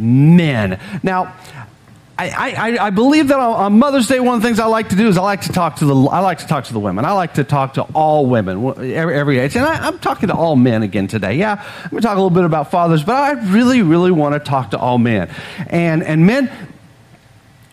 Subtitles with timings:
[0.00, 0.80] men.
[1.02, 1.34] Now,
[2.20, 4.96] I, I, I, believe that on Mother's Day, one of the things I like to
[4.96, 7.06] do is I like to talk to the I like to talk to the women.
[7.06, 10.34] I like to talk to all women every, every age, and I, am talking to
[10.34, 11.36] all men again today.
[11.36, 14.38] Yeah, I'm to talk a little bit about fathers, but I really, really want to
[14.38, 15.30] talk to all men.
[15.68, 16.50] And and men,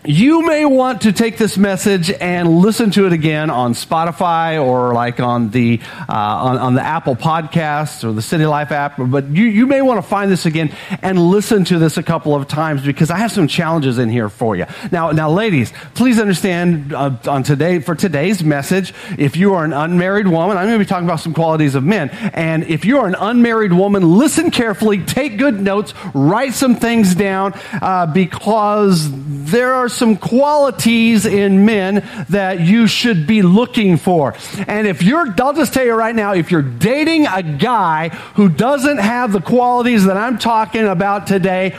[0.07, 4.93] you may want to take this message and listen to it again on Spotify or
[4.93, 8.93] like on the uh, on, on, the Apple Podcasts or the City Life app.
[8.97, 12.35] But you, you may want to find this again and listen to this a couple
[12.35, 14.65] of times because I have some challenges in here for you.
[14.91, 18.93] Now, now, ladies, please understand uh, on today for today's message.
[19.17, 21.83] If you are an unmarried woman, I'm going to be talking about some qualities of
[21.83, 22.09] men.
[22.33, 27.13] And if you are an unmarried woman, listen carefully, take good notes, write some things
[27.13, 29.09] down uh, because
[29.51, 34.35] there are some qualities in men that you should be looking for.
[34.67, 38.49] And if you're, I'll just tell you right now, if you're dating a guy who
[38.49, 41.75] doesn't have the qualities that I'm talking about today,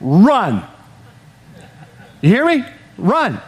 [0.00, 0.64] run.
[2.20, 2.64] You hear me?
[2.98, 3.40] Run.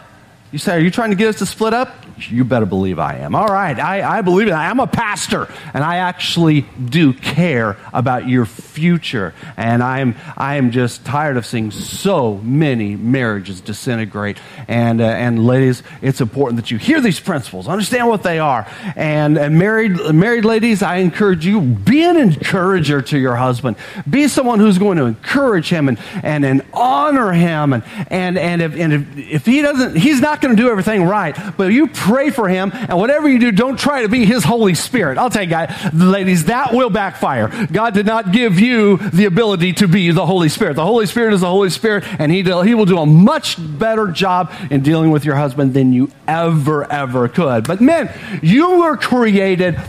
[0.51, 2.02] You say, Are you trying to get us to split up?
[2.17, 3.35] You better believe I am.
[3.35, 4.53] All right, I, I believe it.
[4.53, 9.33] I'm a pastor, and I actually do care about your future.
[9.57, 14.37] And I'm, I am just tired of seeing so many marriages disintegrate.
[14.67, 18.67] And, uh, and ladies, it's important that you hear these principles, understand what they are.
[18.95, 23.77] And, and married, married ladies, I encourage you, be an encourager to your husband.
[24.09, 27.73] Be someone who's going to encourage him and, and, and honor him.
[27.73, 31.03] And, and, and, if, and if, if he doesn't, he's not going to do everything
[31.03, 34.43] right, but you pray for him, and whatever you do, don't try to be his
[34.43, 35.17] Holy Spirit.
[35.17, 37.47] I'll tell you, guys, ladies, that will backfire.
[37.67, 40.75] God did not give you the ability to be the Holy Spirit.
[40.75, 44.07] The Holy Spirit is the Holy Spirit, and he, he will do a much better
[44.07, 47.65] job in dealing with your husband than you ever, ever could.
[47.65, 49.79] But men, you were created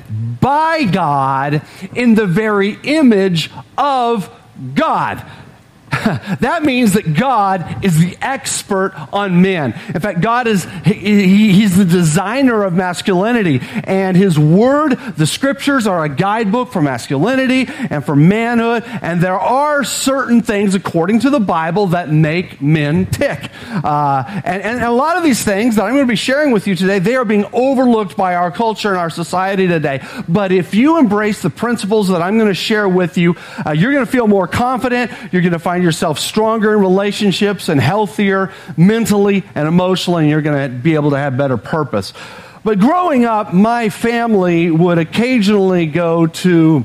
[0.41, 1.63] by God
[1.95, 4.31] in the very image of
[4.75, 5.25] God.
[6.41, 9.73] that means that God is the expert on men.
[9.95, 13.61] In fact, God is, he, he's the designer of masculinity.
[13.85, 18.85] And his word, the scriptures, are a guidebook for masculinity and for manhood.
[18.85, 23.51] And there are certain things, according to the Bible, that make men tick.
[23.73, 26.67] Uh, and, and a lot of these things that I'm going to be sharing with
[26.67, 30.07] you today, they are being overlooked by our culture and our society today.
[30.29, 33.93] But if you embrace the principles that I'm going to share with you, uh, you're
[33.93, 35.11] going to feel more confident.
[35.33, 40.43] You're going to find yourself stronger in relationships and healthier mentally and emotionally, and you're
[40.43, 42.13] going to be able to have better purpose.
[42.65, 46.85] But growing up, my family would occasionally go to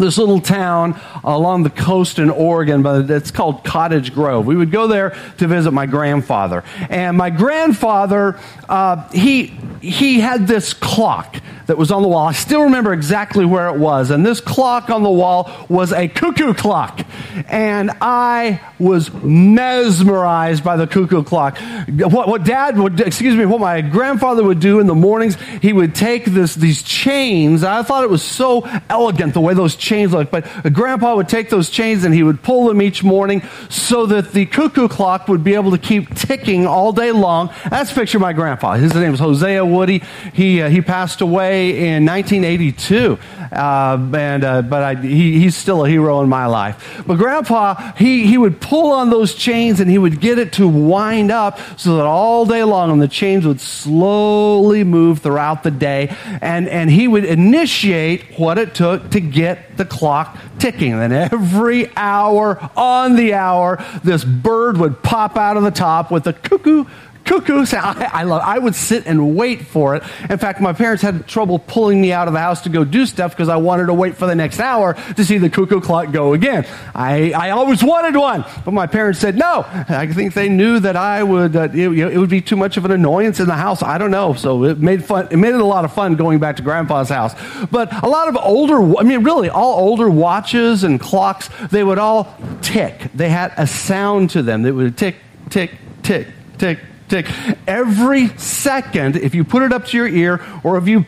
[0.00, 4.46] this little town along the coast in Oregon, but it's called Cottage Grove.
[4.46, 6.64] We would go there to visit my grandfather.
[6.88, 9.46] And my grandfather, uh, he,
[9.80, 11.36] he had this clock
[11.70, 12.26] that was on the wall.
[12.26, 14.10] I still remember exactly where it was.
[14.10, 17.06] And this clock on the wall was a cuckoo clock.
[17.46, 21.58] And I was mesmerized by the cuckoo clock.
[21.88, 25.72] What, what dad would, excuse me, what my grandfather would do in the mornings, he
[25.72, 27.62] would take this, these chains.
[27.62, 30.32] I thought it was so elegant the way those chains looked.
[30.32, 34.32] But grandpa would take those chains and he would pull them each morning so that
[34.32, 37.54] the cuckoo clock would be able to keep ticking all day long.
[37.70, 38.72] That's picture of my grandpa.
[38.72, 40.02] His name was Hosea Woody.
[40.32, 43.18] He, uh, he passed away in 1982,
[43.52, 47.02] uh, and uh, but I, he, he's still a hero in my life.
[47.06, 50.66] But Grandpa, he he would pull on those chains and he would get it to
[50.66, 55.70] wind up so that all day long, and the chains would slowly move throughout the
[55.70, 60.92] day, and and he would initiate what it took to get the clock ticking.
[60.92, 66.26] And every hour on the hour, this bird would pop out of the top with
[66.26, 66.84] a cuckoo
[67.30, 68.02] cuckoo sound.
[68.02, 70.02] I, I, love, I would sit and wait for it.
[70.28, 73.06] In fact, my parents had trouble pulling me out of the house to go do
[73.06, 76.10] stuff because I wanted to wait for the next hour to see the cuckoo clock
[76.10, 76.66] go again.
[76.92, 79.64] I, I always wanted one, but my parents said no.
[79.68, 82.84] I think they knew that I would, uh, it, it, would be too much of
[82.84, 83.80] an annoyance in the house.
[83.82, 84.34] I don't know.
[84.34, 87.10] So it made fun, it made it a lot of fun going back to grandpa's
[87.10, 87.34] house.
[87.70, 91.98] But a lot of older, I mean, really all older watches and clocks, they would
[91.98, 93.12] all tick.
[93.14, 94.62] They had a sound to them.
[94.62, 95.16] They would tick,
[95.48, 95.70] tick,
[96.02, 96.26] tick,
[96.58, 96.80] tick,
[97.10, 97.26] tick.
[97.66, 101.04] Every second, if you put it up to your ear or if you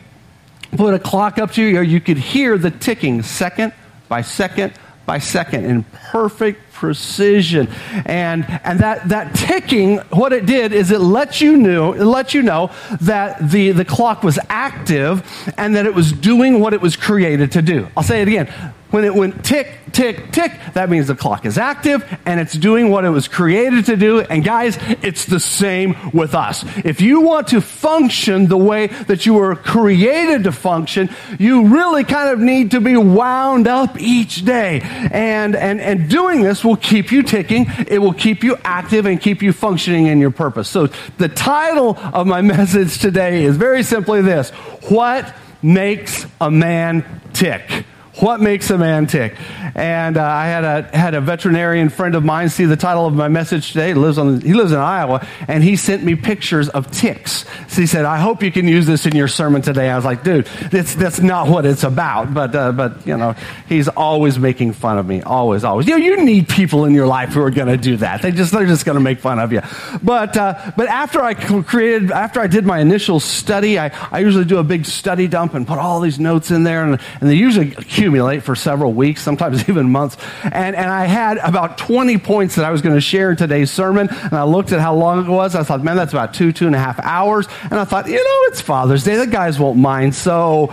[0.77, 3.73] put a clock up to your ear, you could hear the ticking second
[4.09, 4.73] by second
[5.05, 7.67] by second in perfect precision.
[8.05, 12.33] And, and that, that ticking, what it did is it let you know, it let
[12.33, 12.71] you know
[13.01, 15.25] that the, the clock was active
[15.57, 17.87] and that it was doing what it was created to do.
[17.97, 18.51] I'll say it again.
[18.93, 22.91] When it went tick, tick, tick, that means the clock is active and it's doing
[22.91, 24.19] what it was created to do.
[24.19, 26.63] And guys, it's the same with us.
[26.85, 31.09] If you want to function the way that you were created to function,
[31.39, 34.81] you really kind of need to be wound up each day.
[34.83, 37.65] And, and, and doing this will keep you ticking.
[37.87, 40.69] It will keep you active and keep you functioning in your purpose.
[40.69, 40.85] So
[41.17, 44.51] the title of my message today is very simply this.
[44.89, 47.03] What makes a man
[47.33, 47.85] tick?
[48.17, 49.35] What makes a man tick?
[49.75, 53.15] And uh, I had a, had a veterinarian friend of mine see the title of
[53.15, 53.87] my message today.
[53.87, 57.45] He lives, on, he lives in Iowa, and he sent me pictures of ticks.
[57.67, 59.89] So he said, I hope you can use this in your sermon today.
[59.89, 62.35] I was like, dude, that's, that's not what it's about.
[62.35, 63.35] But, uh, but, you know,
[63.67, 65.23] he's always making fun of me.
[65.23, 65.87] Always, always.
[65.87, 68.21] You know, you need people in your life who are going to do that.
[68.21, 69.61] They just, they're just going to make fun of you.
[70.03, 74.45] But, uh, but after I created, after I did my initial study, I, I usually
[74.45, 77.35] do a big study dump and put all these notes in there, and, and they
[77.35, 77.71] usually
[78.03, 80.17] accumulate for several weeks, sometimes even months.
[80.43, 83.71] And, and I had about 20 points that I was going to share in today's
[83.71, 84.09] sermon.
[84.09, 85.55] And I looked at how long it was.
[85.55, 87.47] I thought, man, that's about two, two and a half hours.
[87.63, 89.15] And I thought, you know, it's Father's Day.
[89.15, 90.15] The guys won't mind.
[90.15, 90.67] So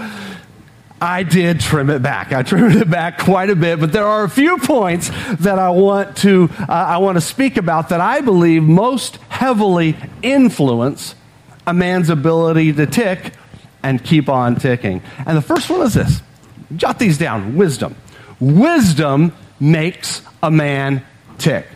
[1.01, 2.33] I did trim it back.
[2.33, 5.11] I trimmed it back quite a bit, but there are a few points
[5.41, 9.97] that I want to uh, I want to speak about that I believe most heavily
[10.23, 11.15] influence
[11.67, 13.35] a man's ability to tick
[13.83, 15.01] and keep on ticking.
[15.25, 16.23] And the first one is this.
[16.77, 17.95] Jot these down wisdom.
[18.39, 21.05] Wisdom makes a man
[21.39, 21.67] tick.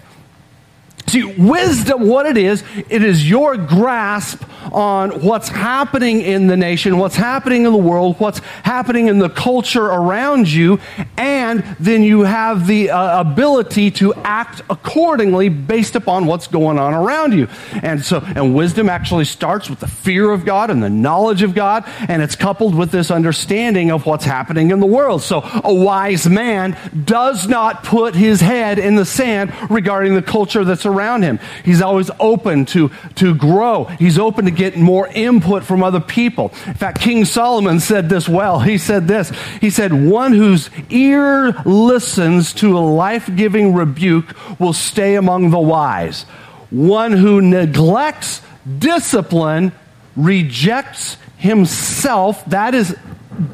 [1.07, 4.43] See, wisdom, what it is, it is your grasp
[4.73, 9.29] on what's happening in the nation, what's happening in the world, what's happening in the
[9.29, 10.81] culture around you,
[11.19, 16.95] and then you have the uh, ability to act accordingly based upon what's going on
[16.95, 17.49] around you.
[17.83, 21.55] And so, and wisdom actually starts with the fear of God and the knowledge of
[21.55, 25.23] God, and it's coupled with this understanding of what's happening in the world.
[25.23, 30.65] So, a wise man does not put his head in the sand regarding the culture
[30.65, 31.39] that's around him.
[31.65, 33.85] He's always open to, to grow.
[33.85, 36.53] He's open to get more input from other people.
[36.67, 38.61] In fact, King Solomon said this well.
[38.61, 39.31] He said this.
[39.61, 46.23] He said, one whose ear listens to a life-giving rebuke will stay among the wise.
[46.71, 48.43] One who neglects
[48.79, 49.73] discipline
[50.17, 52.45] rejects himself.
[52.47, 52.97] That is,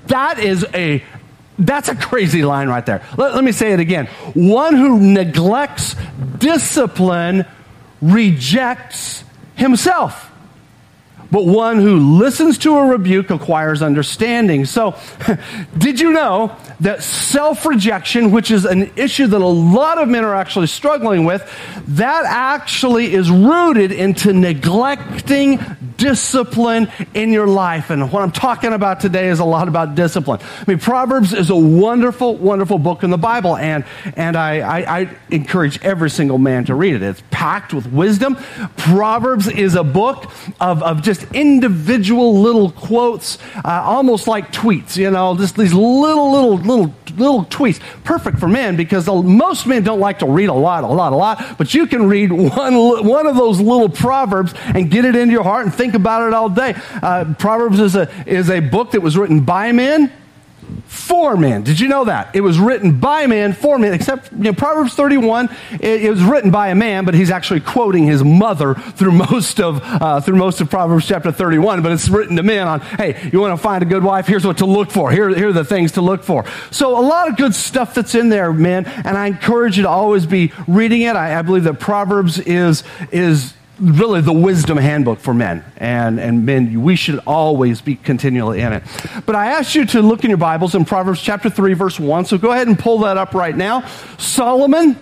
[0.07, 1.03] that is a
[1.61, 3.03] that's a crazy line right there.
[3.17, 4.07] Let, let, me say it again.
[4.35, 5.95] One who neglects
[6.39, 7.45] discipline
[8.01, 9.25] rejects
[9.57, 10.31] himself.
[11.31, 14.65] But one who listens to a rebuke acquires understanding.
[14.65, 14.99] So,
[15.79, 20.25] did you know that self rejection, which is an issue that a lot of men
[20.25, 21.49] are actually struggling with,
[21.89, 25.59] that actually is rooted into neglecting
[26.01, 27.91] discipline in your life.
[27.91, 30.41] And what I'm talking about today is a lot about discipline.
[30.43, 33.85] I mean, Proverbs is a wonderful, wonderful book in the Bible, and,
[34.17, 37.03] and I, I, I encourage every single man to read it.
[37.03, 38.37] It's packed with wisdom.
[38.79, 40.25] Proverbs is a book
[40.59, 46.33] of, of just individual little quotes, uh, almost like tweets, you know, just these little,
[46.33, 47.79] little, little, little tweets.
[48.05, 51.17] Perfect for men because most men don't like to read a lot, a lot, a
[51.17, 55.33] lot, but you can read one, one of those little proverbs and get it into
[55.33, 56.75] your heart and think think about it all day.
[57.03, 60.13] Uh, Proverbs is a, is a book that was written by men
[60.85, 61.65] for men.
[61.65, 62.37] Did you know that?
[62.37, 66.23] It was written by men for men, except you know, Proverbs 31, it, it, was
[66.23, 70.37] written by a man, but he's actually quoting his mother through most of, uh, through
[70.37, 73.61] most of Proverbs chapter 31, but it's written to men on, hey, you want to
[73.61, 74.29] find a good wife?
[74.29, 75.11] Here's what to look for.
[75.11, 76.45] Here, here are the things to look for.
[76.71, 79.89] So a lot of good stuff that's in there, men, and I encourage you to
[79.89, 81.17] always be reading it.
[81.17, 85.65] I, I believe that Proverbs is, is, really the wisdom handbook for men.
[85.77, 88.83] And, and men, we should always be continually in it.
[89.27, 92.27] But I asked you to look in your Bibles in Proverbs chapter 3, verse 1.
[92.27, 93.87] So go ahead and pull that up right now.
[94.19, 94.97] Solomon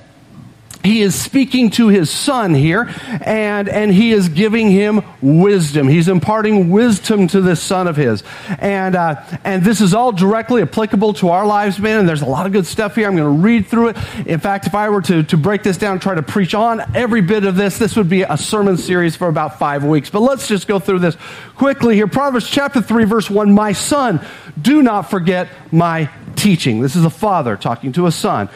[0.85, 2.88] he is speaking to his son here
[3.25, 5.88] and, and he is giving him wisdom.
[5.88, 8.23] He's imparting wisdom to this son of his.
[8.58, 12.26] And, uh, and this is all directly applicable to our lives man and there's a
[12.26, 13.08] lot of good stuff here.
[13.08, 13.97] I'm going to read through it.
[14.26, 16.80] In fact if i were to, to break this down and try to preach on
[16.94, 20.11] every bit of this this would be a sermon series for about five weeks.
[20.11, 21.16] But let's just go through this
[21.56, 22.06] quickly here.
[22.06, 24.25] Proverbs chapter 3 verse 1 my son
[24.61, 26.80] do not forget my teaching.
[26.80, 28.49] This is a father talking to a son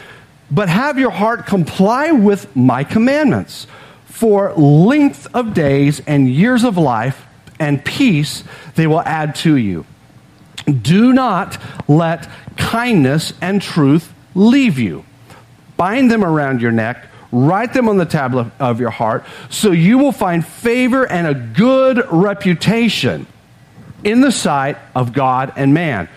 [0.52, 3.66] but have your heart comply with my commandments.
[4.04, 7.26] For length of days and years of life
[7.58, 8.44] and peace
[8.76, 9.86] they will add to you.
[10.70, 15.04] Do not let kindness and truth leave you.
[15.76, 19.98] bind them around your neck, write them on the tablet of your heart, so you
[19.98, 23.26] will find favor and a good reputation
[24.04, 26.08] in the sight of God and man.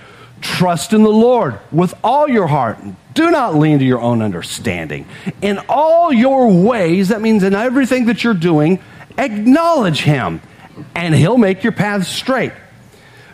[0.42, 2.78] Trust in the Lord with all your heart.
[3.16, 5.08] Do not lean to your own understanding.
[5.42, 8.82] In all your ways, that means in everything that you're doing,
[9.18, 10.42] acknowledge Him,
[10.94, 12.52] and He'll make your paths straight.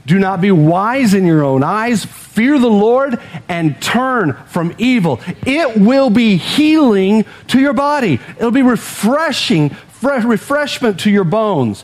[0.05, 2.05] Do not be wise in your own eyes.
[2.05, 3.19] Fear the Lord
[3.50, 5.19] and turn from evil.
[5.45, 8.19] It will be healing to your body.
[8.38, 11.83] It'll be refreshing, refreshment to your bones.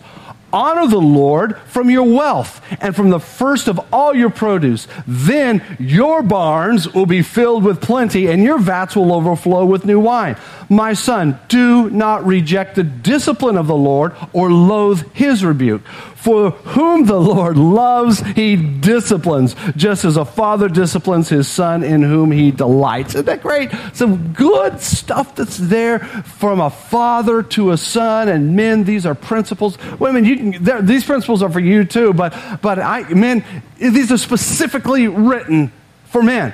[0.58, 4.88] Honor the Lord from your wealth and from the first of all your produce.
[5.06, 10.00] Then your barns will be filled with plenty and your vats will overflow with new
[10.00, 10.36] wine.
[10.68, 15.84] My son, do not reject the discipline of the Lord or loathe his rebuke.
[16.18, 22.02] For whom the Lord loves, he disciplines, just as a father disciplines his son in
[22.02, 23.14] whom he delights.
[23.14, 23.72] Isn't that great?
[23.94, 28.28] Some good stuff that's there from a father to a son.
[28.28, 29.78] And men, these are principles.
[30.00, 33.44] Women, you can, these principles are for you too, but, but I, men,
[33.78, 35.72] these are specifically written
[36.06, 36.54] for men.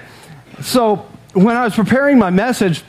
[0.62, 2.83] So when I was preparing my message,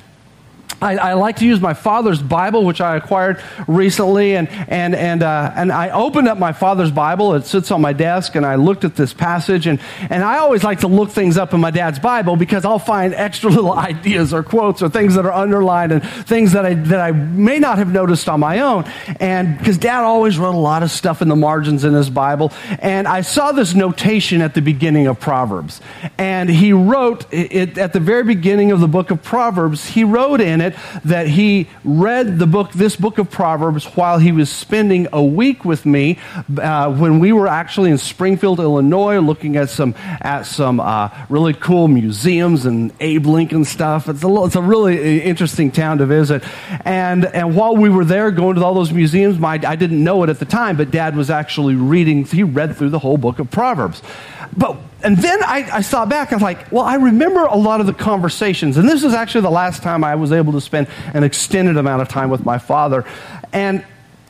[0.85, 5.23] I, I, like to use my father's Bible, which I acquired recently, and and and
[5.23, 7.35] uh, and I opened up my father's Bible.
[7.35, 10.63] It sits on my desk, and I looked at this passage, and and I always
[10.63, 14.35] like to look things up in my dad's Bible because I'll find extra little ideas
[14.35, 17.79] or quotes or things that are underlined and things that I that I may not
[17.79, 18.85] have noticed on my own.
[19.21, 22.53] And because dad always wrote a lot of stuff in the margins in his Bible,
[22.79, 25.81] and I saw this notation at the beginning of Proverbs,
[26.19, 29.87] and he wrote it at the very beginning of the book of Proverbs.
[29.87, 30.74] He wrote in it
[31.05, 35.65] that he read the book, this book of Proverbs, while he was spending a week
[35.65, 36.19] with me
[36.59, 41.55] uh, when we were actually in Springfield, Illinois, looking at some at some uh, really
[41.55, 44.09] cool museums and Abe Lincoln stuff.
[44.09, 46.43] It's a it's a really interesting town to visit,
[46.85, 50.23] and and while we were there going to all those museums, my I didn't know
[50.23, 52.25] it at the time, but Dad was actually reading.
[52.25, 54.03] He read through the whole book of Proverbs,
[54.57, 57.81] but and then I, I saw back, I was like, well, I remember a lot
[57.81, 58.79] of the conversations.
[58.79, 62.01] And this is actually the last time I was able to spend an extended amount
[62.01, 63.05] of time with my father.
[63.53, 63.85] And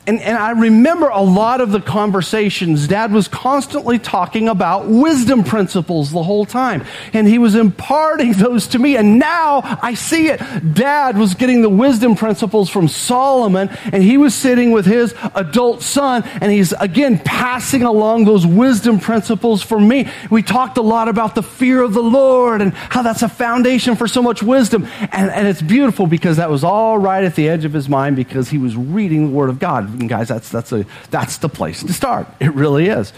[0.07, 2.87] and, and I remember a lot of the conversations.
[2.87, 6.85] Dad was constantly talking about wisdom principles the whole time.
[7.13, 8.97] And he was imparting those to me.
[8.97, 10.39] And now I see it.
[10.73, 15.81] Dad was getting the wisdom principles from Solomon, and he was sitting with his adult
[15.81, 20.09] son, and he's again passing along those wisdom principles for me.
[20.29, 23.95] We talked a lot about the fear of the Lord and how that's a foundation
[23.95, 24.87] for so much wisdom.
[25.11, 28.15] And, and it's beautiful because that was all right at the edge of his mind
[28.15, 31.49] because he was reading the Word of God and guys, that's, that's, a, that's the
[31.49, 32.27] place to start.
[32.39, 33.13] It really is.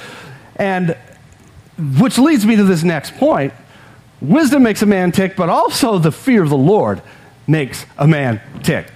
[0.56, 0.98] And
[2.00, 3.54] which leads me to this next point.
[4.20, 7.02] Wisdom makes a man tick, but also the fear of the Lord
[7.46, 8.88] makes a man tick.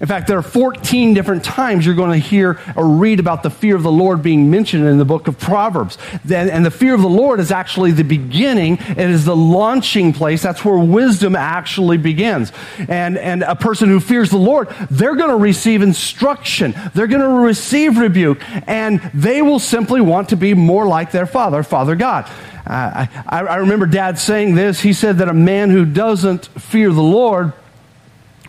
[0.00, 3.50] In fact, there are 14 different times you're going to hear or read about the
[3.50, 5.98] fear of the Lord being mentioned in the book of Proverbs.
[6.30, 8.78] And the fear of the Lord is actually the beginning.
[8.78, 10.42] It is the launching place.
[10.42, 12.52] That's where wisdom actually begins.
[12.88, 16.74] And, and a person who fears the Lord, they're going to receive instruction.
[16.94, 18.40] They're going to receive rebuke.
[18.68, 22.30] And they will simply want to be more like their father, Father God.
[22.66, 24.80] Uh, I, I remember dad saying this.
[24.80, 27.52] He said that a man who doesn't fear the Lord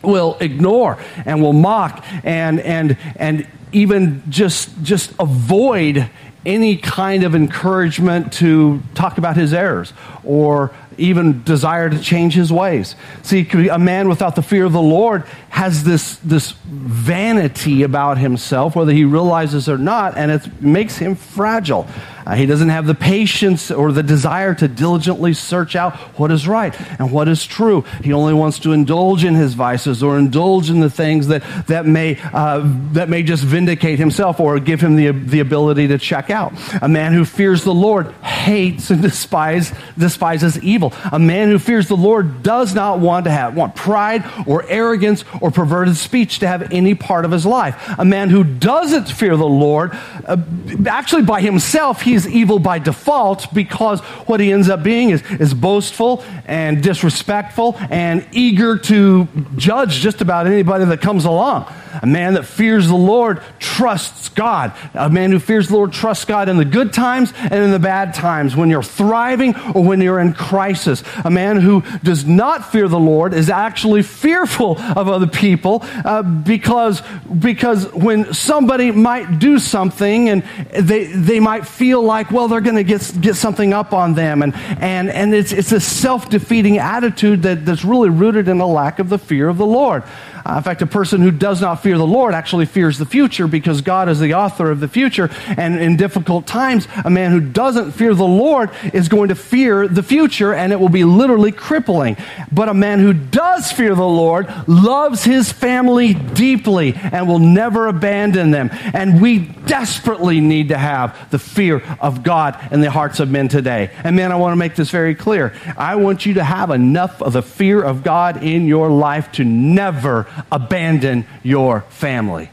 [0.04, 6.10] will ignore and will mock and and and even just just avoid
[6.46, 9.92] any kind of encouragement to talk about his errors
[10.24, 12.96] or even desire to change his ways.
[13.24, 18.76] See, a man without the fear of the Lord has this, this vanity about himself,
[18.76, 21.88] whether he realizes or not, and it makes him fragile.
[22.30, 26.48] Uh, he doesn't have the patience or the desire to diligently search out what is
[26.48, 27.82] right and what is true.
[28.04, 31.88] He only wants to indulge in his vices or indulge in the things that, that,
[31.88, 36.30] may, uh, that may just vindicate himself or give him the, the ability to check
[36.30, 36.54] out.
[36.84, 40.94] A man who fears the Lord hates and despise, despises evil.
[41.12, 45.26] A man who fears the Lord does not want to have want pride or arrogance
[45.42, 47.76] or perverted speech to have any part of his life.
[47.98, 49.94] A man who doesn't fear the Lord,
[50.28, 50.38] uh,
[50.86, 55.24] actually by himself, he's is evil by default because what he ends up being is,
[55.32, 61.72] is boastful and disrespectful and eager to judge just about anybody that comes along.
[62.02, 64.74] A man that fears the Lord trusts God.
[64.94, 67.80] A man who fears the Lord trusts God in the good times and in the
[67.80, 71.04] bad times, when you're thriving or when you're in crisis.
[71.24, 76.22] A man who does not fear the Lord is actually fearful of other people uh,
[76.22, 77.02] because,
[77.40, 82.76] because when somebody might do something and they, they might feel like, well, they're going
[82.76, 84.42] to get, get something up on them.
[84.42, 88.68] And, and, and it's, it's a self defeating attitude that, that's really rooted in a
[88.68, 90.04] lack of the fear of the Lord.
[90.46, 93.48] Uh, in fact, a person who does not fear the Lord actually fears the future
[93.48, 95.30] because God is the author of the future.
[95.48, 99.88] And in difficult times, a man who doesn't fear the Lord is going to fear
[99.88, 102.18] the future and it will be literally crippling.
[102.52, 107.88] But a man who does fear the Lord loves his family deeply and will never
[107.88, 108.70] abandon them.
[108.94, 113.48] And we desperately need to have the fear of God in the hearts of men
[113.48, 113.92] today.
[114.04, 115.54] And man, I want to make this very clear.
[115.78, 119.44] I want you to have enough of the fear of God in your life to
[119.44, 122.50] never abandon your family.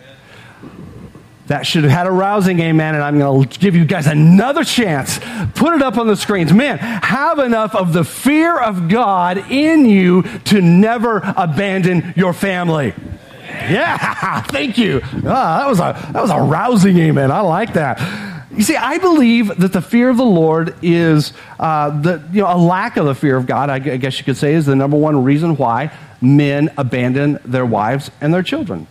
[1.47, 4.65] That should have had a rousing amen, and I'm going to give you guys another
[4.65, 5.21] chance.
[5.55, 6.53] Put it up on the screens.
[6.53, 12.95] Man, have enough of the fear of God in you to never abandon your family.
[13.47, 15.01] Yeah, thank you.
[15.05, 17.31] Oh, that, was a, that was a rousing amen.
[17.31, 18.01] I like that.
[18.51, 22.53] You see, I believe that the fear of the Lord is uh, the you know
[22.53, 23.71] a lack of the fear of God.
[23.71, 28.11] I guess you could say is the number one reason why men abandon their wives
[28.21, 28.87] and their children.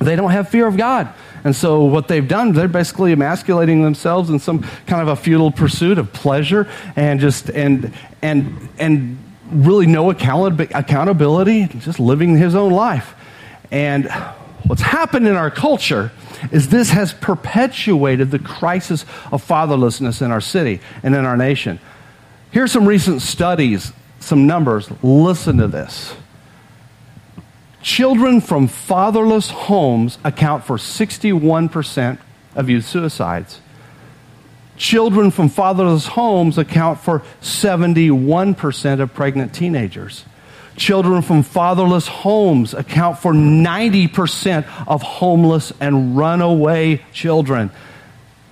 [0.00, 1.12] They don't have fear of God.
[1.44, 5.52] And so what they've done, they're basically emasculating themselves in some kind of a futile
[5.52, 9.18] pursuit of pleasure and just and and and
[9.50, 13.14] really no accountability, just living his own life.
[13.70, 14.10] And
[14.64, 16.10] what's happened in our culture
[16.50, 21.78] is this has perpetuated the crisis of fatherlessness in our city and in our nation.
[22.50, 24.90] Here's some recent studies, some numbers.
[25.02, 26.14] Listen to this.
[27.84, 32.18] Children from fatherless homes account for 61%
[32.56, 33.60] of youth suicides.
[34.78, 40.24] Children from fatherless homes account for 71% of pregnant teenagers.
[40.78, 47.70] Children from fatherless homes account for 90% of homeless and runaway children.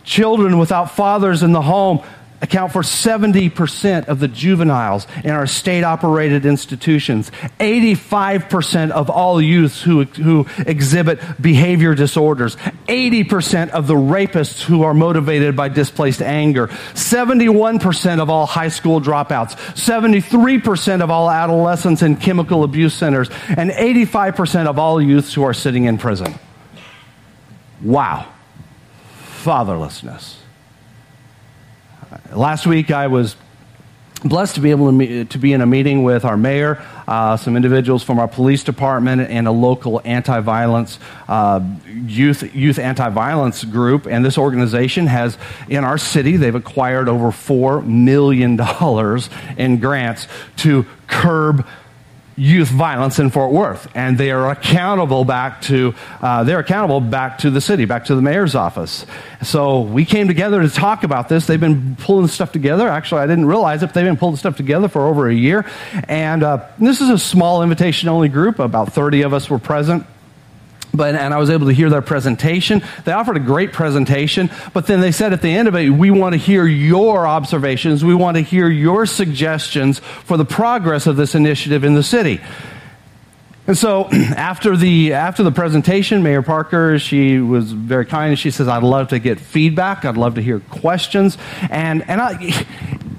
[0.04, 2.02] Children without fathers in the home
[2.42, 7.30] account for 70% of the juveniles in our state operated institutions,
[7.61, 12.57] 85% of all youths who, who exhibit behavior disorders,
[12.88, 19.00] 80% of the rapists who are motivated by displaced anger, 71% of all high school
[19.00, 25.44] dropouts, 73% of all adolescents in chemical abuse centers, and 85% of all youths who
[25.44, 26.35] are sitting in prison.
[27.81, 28.26] Wow.
[29.42, 30.41] Fatherlessness.
[32.35, 33.37] Last week I was
[34.25, 37.37] blessed to be able to, meet, to be in a meeting with our mayor, uh,
[37.37, 44.07] some individuals from our police department, and a local anti-violence uh, youth youth anti-violence group.
[44.07, 45.37] And this organization has,
[45.68, 50.27] in our city, they've acquired over four million dollars in grants
[50.59, 51.66] to curb
[52.37, 57.38] youth violence in Fort Worth, and they are accountable back to uh, they're accountable back
[57.38, 59.07] to the city, back to the mayor's office.
[59.42, 61.47] So we came together to talk about this.
[61.47, 62.88] They've been pulling stuff together.
[62.88, 63.81] Actually, I didn't realize.
[63.81, 65.66] But they've been pulling stuff together for over a year,
[66.09, 68.59] and uh, this is a small invitation-only group.
[68.59, 70.07] About thirty of us were present.
[70.94, 72.83] But, and I was able to hear their presentation.
[73.05, 76.11] They offered a great presentation, but then they said at the end of it, we
[76.11, 78.05] want to hear your observations.
[78.05, 82.40] We want to hear your suggestions for the progress of this initiative in the city.
[83.66, 88.38] And so after the, after the presentation, Mayor Parker, she was very kind.
[88.38, 90.05] She says, I'd love to get feedback.
[90.05, 91.38] I'd love to hear questions.
[91.70, 92.66] And, and I,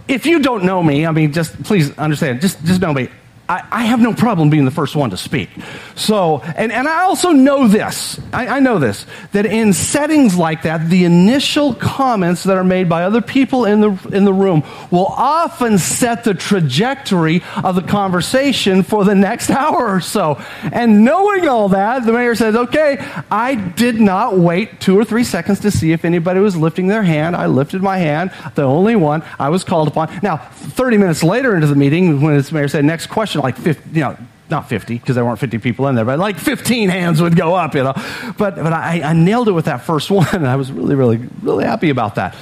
[0.08, 3.10] if you don't know me, I mean, just please understand, just, just know me.
[3.50, 5.50] I, I, have no problem being the first one to speak.
[5.96, 10.62] So, and, and I also know this, I, I, know this, that in settings like
[10.62, 14.64] that, the initial comments that are made by other people in the, in the room
[14.92, 20.42] will often set the trajectory of the conversation for the next hour or so.
[20.72, 22.98] And knowing all that, the mayor says, okay,
[23.30, 27.04] I did not wait two or three seconds to see if anybody was lifting their
[27.04, 27.36] hand.
[27.36, 30.18] I lifted my hand, the only one I was called upon.
[30.24, 33.90] Now, 30 minutes later into the meeting, when the mayor said, next question, like 50,
[33.92, 34.18] you know,
[34.50, 37.56] not 50 because there weren't 50 people in there, but like 15 hands would go
[37.56, 37.94] up, you know.
[38.38, 41.18] But, but I, I nailed it with that first one, and I was really, really,
[41.42, 42.36] really happy about that.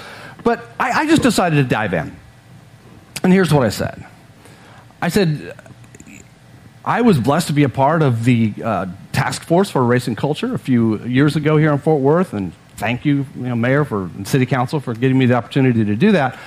[0.44, 2.16] But I, I just decided to dive in.
[3.24, 4.06] And here's what I said
[5.02, 5.56] I said,
[6.84, 10.18] I was blessed to be a part of the uh, task force for race and
[10.18, 13.86] culture a few years ago here in Fort Worth, and thank you, you know, Mayor
[13.86, 16.40] for and City Council for giving me the opportunity to do that.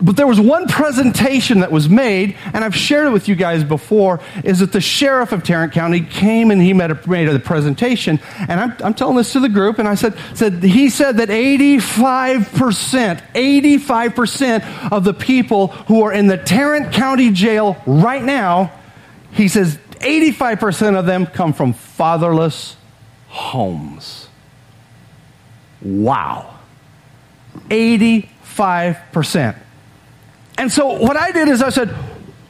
[0.00, 3.64] But there was one presentation that was made, and I've shared it with you guys
[3.64, 7.38] before, is that the sheriff of Tarrant County came and he made a, made a
[7.38, 11.16] presentation, and I'm, I'm telling this to the group, and I said, said, he said
[11.16, 18.72] that 85%, 85% of the people who are in the Tarrant County jail right now,
[19.32, 22.76] he says 85% of them come from fatherless
[23.28, 24.28] homes.
[25.80, 26.54] Wow.
[27.70, 29.56] 85 5%.
[30.58, 31.94] And so what I did is I said,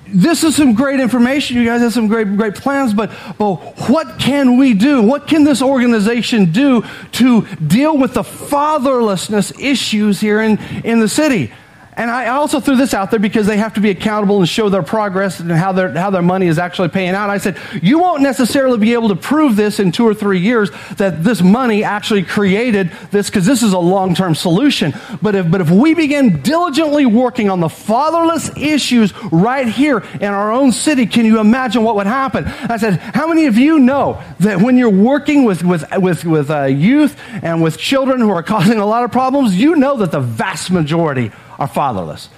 [0.08, 1.56] this is some great information.
[1.56, 3.56] You guys have some great, great plans, but, but
[3.88, 5.02] what can we do?
[5.02, 11.08] What can this organization do to deal with the fatherlessness issues here in, in the
[11.08, 11.52] city?
[11.96, 14.68] And I also threw this out there because they have to be accountable and show
[14.68, 17.30] their progress and how their, how their money is actually paying out.
[17.30, 20.70] I said, you won't necessarily be able to prove this in two or three years
[20.96, 24.92] that this money actually created this because this is a long-term solution.
[25.22, 30.28] But if, but if we begin diligently working on the fatherless issues right here in
[30.28, 32.44] our own city, can you imagine what would happen?
[32.44, 36.50] I said, how many of you know that when you're working with, with, with, with
[36.50, 40.12] uh, youth and with children who are causing a lot of problems, you know that
[40.12, 42.28] the vast majority are fatherless.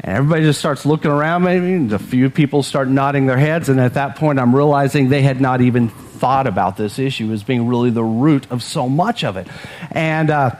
[0.00, 1.94] And everybody just starts looking around, maybe.
[1.94, 3.68] A few people start nodding their heads.
[3.68, 7.42] And at that point, I'm realizing they had not even thought about this issue as
[7.42, 9.46] being really the root of so much of it.
[9.90, 10.52] And, uh,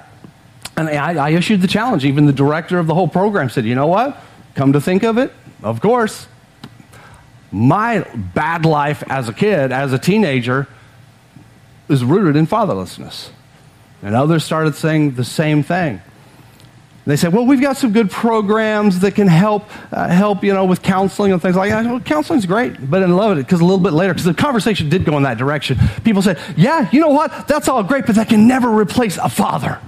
[0.77, 2.05] and I, I issued the challenge.
[2.05, 4.23] Even the director of the whole program said, you know what?
[4.55, 6.27] Come to think of it, of course,
[7.53, 10.67] my bad life as a kid, as a teenager,
[11.89, 13.31] is rooted in fatherlessness.
[14.03, 16.01] And others started saying the same thing.
[17.07, 20.67] They said, well, we've got some good programs that can help, uh, help, you know,
[20.67, 21.87] with counseling and things like that.
[21.87, 24.91] Well, counseling's great, but I love it because a little bit later, because the conversation
[24.91, 25.79] did go in that direction.
[26.05, 27.49] People said, yeah, you know what?
[27.49, 29.81] That's all great, but that can never replace a father.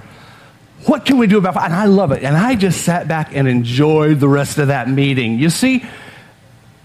[0.87, 1.57] What can we do about?
[1.57, 2.25] And I love it.
[2.25, 5.39] And I just sat back and enjoyed the rest of that meeting.
[5.39, 5.85] You see,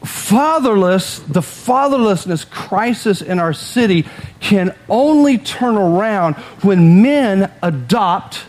[0.03, 4.05] fatherless, the fatherlessness crisis in our city
[4.41, 8.43] can only turn around when men adopt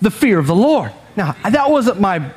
[0.00, 0.92] the fear of the Lord.
[1.20, 2.32] Now, that wasn't my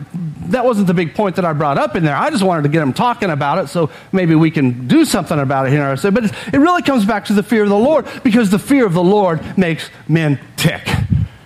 [0.48, 2.18] that wasn't the big point that I brought up in there.
[2.18, 5.40] I just wanted to get them talking about it so maybe we can do something
[5.40, 5.96] about it here.
[6.12, 8.94] But it really comes back to the fear of the Lord because the fear of
[8.94, 10.86] the Lord makes men tick.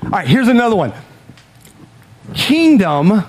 [0.01, 0.93] All right, here's another one.
[2.33, 3.23] Kingdom,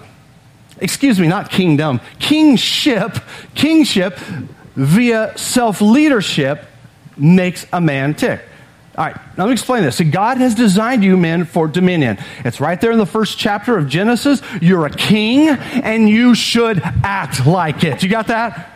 [0.79, 3.19] excuse me, not kingdom, kingship,
[3.55, 4.17] kingship
[4.75, 6.65] via self leadership
[7.19, 8.41] makes a man tick.
[8.99, 9.99] All right, let me explain this.
[9.99, 12.19] So God has designed you men for dominion.
[12.45, 14.43] It's right there in the first chapter of Genesis.
[14.61, 18.03] You're a king and you should act like it.
[18.03, 18.73] You got that?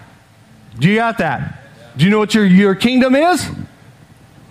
[0.79, 1.65] Do you got that?
[1.97, 3.51] Do you know what your, your kingdom is?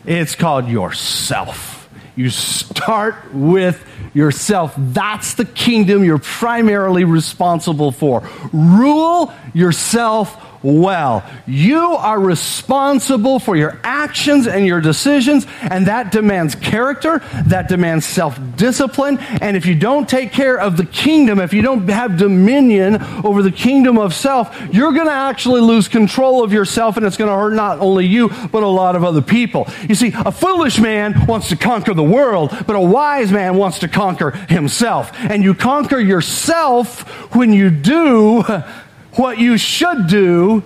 [0.06, 1.90] It's called yourself.
[2.18, 3.82] You start with
[4.14, 4.74] yourself.
[4.78, 8.30] That's the kingdom you're primarily responsible for.
[8.52, 11.24] Rule yourself well.
[11.47, 18.06] You are responsible for your actions and your decisions, and that demands character, that demands
[18.06, 19.17] self discipline.
[19.19, 23.41] And if you don't take care of the kingdom, if you don't have dominion over
[23.41, 27.30] the kingdom of self, you're going to actually lose control of yourself, and it's going
[27.30, 29.67] to hurt not only you, but a lot of other people.
[29.88, 33.80] You see, a foolish man wants to conquer the world, but a wise man wants
[33.80, 35.12] to conquer himself.
[35.13, 37.02] And you conquer yourself
[37.36, 38.43] when you do
[39.13, 40.63] what you should do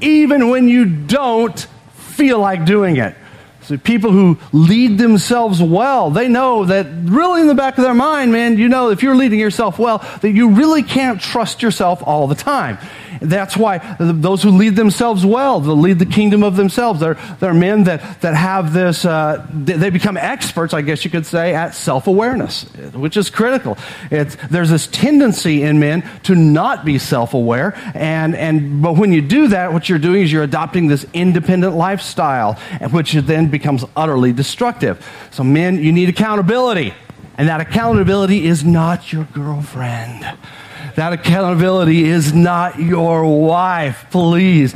[0.00, 1.58] even when you don't
[1.94, 3.14] feel like doing it.
[3.62, 7.94] So people who lead themselves well, they know that really in the back of their
[7.94, 12.02] mind, man, you know if you're leading yourself well, that you really can't trust yourself
[12.04, 12.78] all the time.
[13.20, 17.00] That's why those who lead themselves well, they lead the kingdom of themselves.
[17.00, 21.26] They're, they're men that, that have this, uh, they become experts, I guess you could
[21.26, 23.76] say, at self awareness, which is critical.
[24.10, 27.74] It's, there's this tendency in men to not be self aware.
[27.94, 31.74] And, and, but when you do that, what you're doing is you're adopting this independent
[31.74, 32.54] lifestyle,
[32.90, 35.06] which then becomes utterly destructive.
[35.30, 36.94] So, men, you need accountability.
[37.38, 40.26] And that accountability is not your girlfriend.
[40.96, 44.74] That accountability is not your wife, please.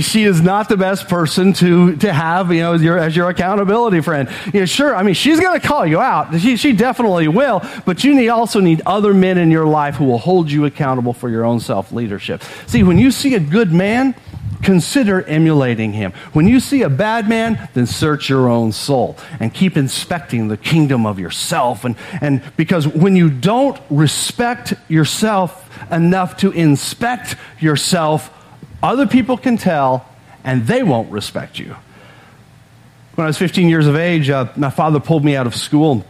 [0.00, 3.28] She is not the best person to, to have, you know, as your, as your
[3.28, 4.28] accountability friend.
[4.52, 6.38] You know, sure, I mean, she's going to call you out.
[6.40, 10.04] She, she definitely will, but you need, also need other men in your life who
[10.04, 12.42] will hold you accountable for your own self leadership.
[12.66, 14.14] See, when you see a good man,
[14.62, 16.12] consider emulating him.
[16.32, 20.56] When you see a bad man, then search your own soul and keep inspecting the
[20.56, 21.84] kingdom of yourself.
[21.84, 28.30] And, and because when you don't respect yourself enough to inspect yourself,
[28.82, 30.06] other people can tell
[30.44, 31.76] and they won't respect you.
[33.14, 36.04] When I was 15 years of age, uh, my father pulled me out of school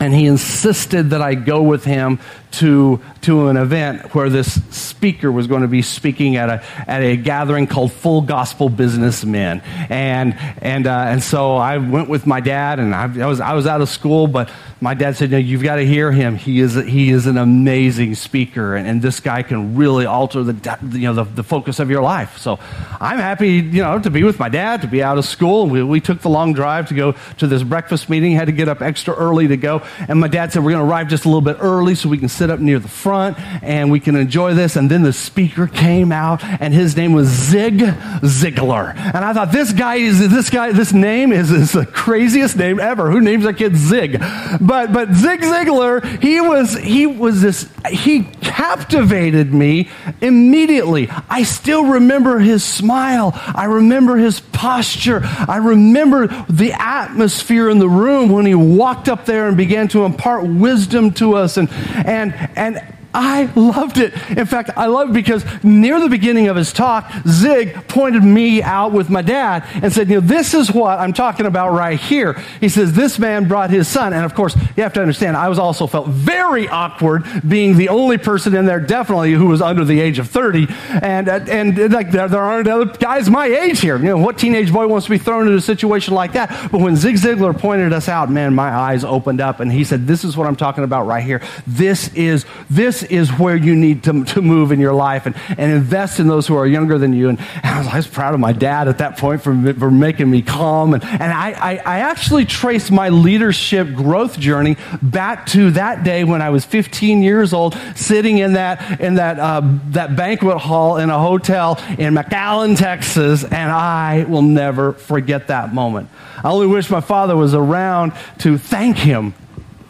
[0.00, 2.20] and he insisted that I go with him
[2.52, 7.02] to, to an event where this speaker was going to be speaking at a, at
[7.02, 9.60] a gathering called Full Gospel Businessmen.
[9.88, 13.54] And, and, uh, and so I went with my dad, and I, I, was, I
[13.54, 14.50] was out of school, but
[14.80, 16.36] my dad said, No, you've got to hear him.
[16.36, 20.78] He is, he is an amazing speaker, and, and this guy can really alter the,
[20.92, 22.38] you know, the, the focus of your life.
[22.38, 22.58] So
[23.00, 25.66] I'm happy you know, to be with my dad, to be out of school.
[25.66, 28.68] We, we took the long drive to go to this breakfast meeting, had to get
[28.68, 29.82] up extra early to go.
[30.06, 32.18] And my dad said, We're going to arrive just a little bit early so we
[32.18, 34.76] can sit up near the front and we can enjoy this.
[34.76, 38.94] And then the speaker came out and his name was Zig Ziglar.
[38.96, 42.80] And I thought, this guy is, this guy, this name is, is the craziest name
[42.80, 43.10] ever.
[43.10, 44.20] Who names a kid Zig?
[44.60, 49.88] But, but Zig Ziglar, he was, he was this, he captivated me
[50.20, 51.08] immediately.
[51.28, 53.32] I still remember his smile.
[53.34, 55.20] I remember his posture.
[55.22, 60.04] I remember the atmosphere in the room when he walked up there and began to
[60.04, 64.12] impart wisdom to us and, and, and I loved it.
[64.30, 68.62] In fact, I loved it because near the beginning of his talk, Zig pointed me
[68.62, 71.98] out with my dad and said, You know, this is what I'm talking about right
[71.98, 72.34] here.
[72.60, 74.12] He says, This man brought his son.
[74.12, 77.88] And of course, you have to understand, I was also felt very awkward being the
[77.88, 80.66] only person in there, definitely, who was under the age of 30.
[81.02, 83.96] And, uh, and like, there, there aren't other guys my age here.
[83.96, 86.70] You know, what teenage boy wants to be thrown into a situation like that?
[86.70, 90.06] But when Zig Ziglar pointed us out, man, my eyes opened up and he said,
[90.06, 91.40] This is what I'm talking about right here.
[91.66, 95.72] This is, this is where you need to, to move in your life and, and
[95.72, 97.28] invest in those who are younger than you.
[97.28, 99.90] And, and I, was, I, was, proud of my dad at that point for, for
[99.90, 100.94] making me calm.
[100.94, 106.24] And, and I, I, I actually traced my leadership growth journey back to that day
[106.24, 110.96] when I was 15 years old, sitting in that, in that, uh, that banquet hall
[110.96, 113.44] in a hotel in McAllen, Texas.
[113.44, 116.08] And I will never forget that moment.
[116.42, 119.34] I only wish my father was around to thank him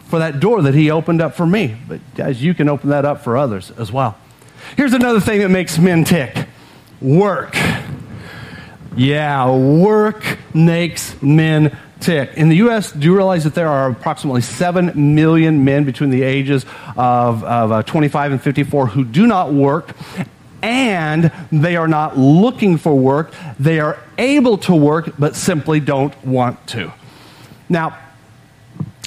[0.09, 1.77] for that door that he opened up for me.
[1.87, 4.17] But guys, you can open that up for others as well.
[4.75, 6.47] Here's another thing that makes men tick
[6.99, 7.55] work.
[8.95, 12.31] Yeah, work makes men tick.
[12.35, 16.23] In the U.S., do you realize that there are approximately 7 million men between the
[16.23, 16.65] ages
[16.97, 19.95] of, of uh, 25 and 54 who do not work?
[20.61, 23.33] And they are not looking for work.
[23.59, 26.91] They are able to work, but simply don't want to.
[27.69, 27.97] Now,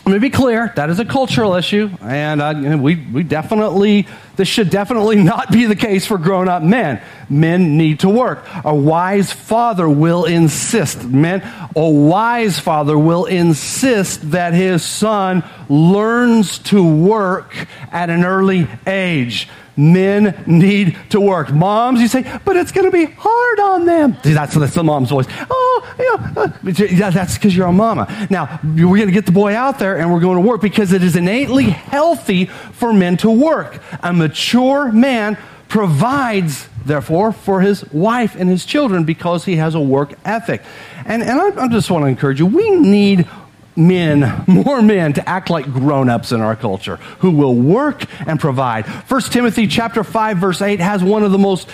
[0.05, 4.49] let me be clear, that is a cultural issue, and uh, we, we definitely, this
[4.49, 7.03] should definitely not be the case for grown up men.
[7.29, 8.47] Men need to work.
[8.65, 11.43] A wise father will insist, men,
[11.75, 17.55] a wise father will insist that his son learns to work
[17.91, 19.49] at an early age.
[19.77, 21.51] Men need to work.
[21.51, 24.19] Moms, you say, but it's going to be hard on them.
[24.23, 25.27] That's, that's the mom's voice.
[25.31, 28.29] Oh, yeah, uh, that's because you're a mama.
[28.29, 30.93] Now, we're going to get the boy out there and we're going to work because
[30.93, 33.81] it is innately healthy for men to work.
[34.23, 35.37] Mature man
[35.69, 40.63] provides, therefore, for his wife and his children because he has a work ethic.
[41.07, 43.29] And, and I, I just want to encourage you, we need
[43.75, 48.87] men, more men to act like grown-ups in our culture who will work and provide.
[48.87, 51.69] 1 Timothy chapter 5 verse 8 has one of the most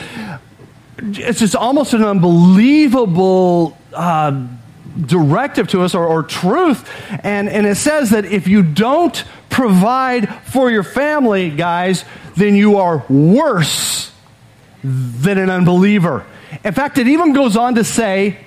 [1.00, 4.46] it's just almost an unbelievable uh,
[5.00, 6.88] directive to us or, or truth.
[7.22, 12.04] And, and it says that if you don't provide for your family, guys,
[12.38, 14.12] then you are worse
[14.82, 16.24] than an unbeliever.
[16.64, 18.38] In fact, it even goes on to say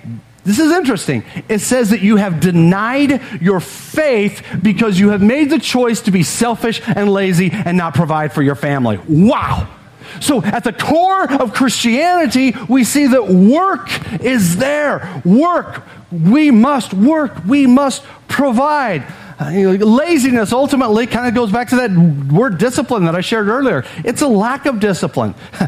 [0.44, 1.24] this is interesting.
[1.50, 6.12] It says that you have denied your faith because you have made the choice to
[6.12, 9.00] be selfish and lazy and not provide for your family.
[9.08, 9.68] Wow.
[10.20, 13.90] So at the core of Christianity, we see that work
[14.22, 15.22] is there.
[15.24, 15.84] Work.
[16.12, 17.46] We must work.
[17.46, 19.06] We must provide.
[19.42, 21.92] Uh, laziness ultimately kind of goes back to that
[22.32, 23.84] word discipline that I shared earlier.
[24.06, 25.34] It's a lack of discipline.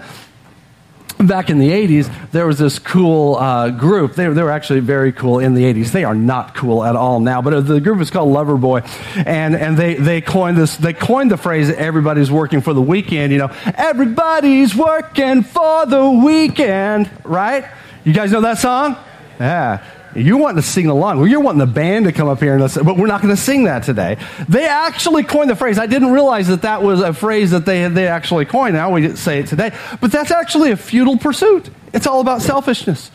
[1.20, 4.14] back in the 80s, there was this cool uh, group.
[4.14, 5.92] They, they, were actually very cool in the 80s.
[5.92, 8.86] They are not cool at all now, but the group is called Loverboy.
[9.26, 13.32] And, and they, they coined this, they coined the phrase, everybody's working for the weekend,
[13.32, 17.66] you know, everybody's working for the weekend, right?
[18.04, 18.98] You guys know that song?
[19.40, 19.84] Yeah.
[20.16, 21.18] You're wanting to sing along.
[21.18, 23.36] Well, you're wanting the band to come up here and listen, but we're not going
[23.36, 24.18] to sing that today.
[24.48, 25.80] They actually coined the phrase.
[25.80, 28.76] I didn't realize that that was a phrase that they, they actually coined.
[28.76, 29.72] Now we say it today.
[30.02, 31.70] But that's actually a futile pursuit.
[31.94, 33.12] It's all about selfishness.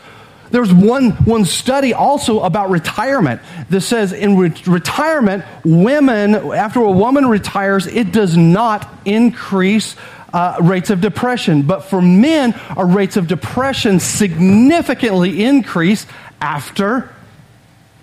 [0.51, 6.91] There's one, one study also about retirement that says in re- retirement, women, after a
[6.91, 9.95] woman retires, it does not increase
[10.33, 11.63] uh, rates of depression.
[11.63, 16.05] But for men, our rates of depression significantly increase
[16.41, 17.09] after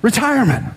[0.03, 0.73] retirement.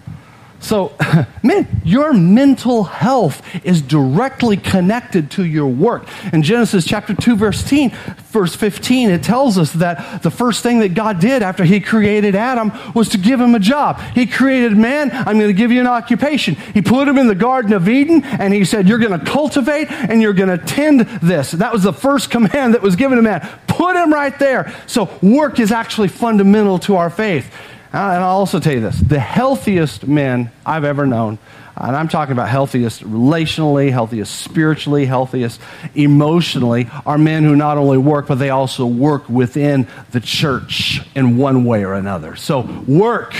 [0.59, 0.93] So,
[1.43, 6.07] man, your mental health is directly connected to your work.
[6.33, 7.91] In Genesis chapter 2, verse 10,
[8.31, 12.35] verse 15, it tells us that the first thing that God did after he created
[12.35, 13.99] Adam was to give him a job.
[14.13, 16.55] He created man, I'm going to give you an occupation.
[16.55, 19.89] He put him in the Garden of Eden and he said, You're going to cultivate
[19.89, 21.51] and you're going to tend this.
[21.51, 23.47] That was the first command that was given to man.
[23.67, 24.73] Put him right there.
[24.87, 27.51] So, work is actually fundamental to our faith.
[27.91, 31.39] Uh, and I'll also tell you this the healthiest men I've ever known,
[31.75, 35.59] and I'm talking about healthiest relationally, healthiest spiritually, healthiest
[35.95, 41.37] emotionally, are men who not only work, but they also work within the church in
[41.37, 42.35] one way or another.
[42.35, 43.35] So work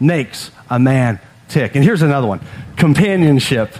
[0.00, 1.74] makes a man tick.
[1.74, 2.40] And here's another one
[2.76, 3.74] companionship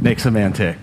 [0.00, 0.76] makes a man tick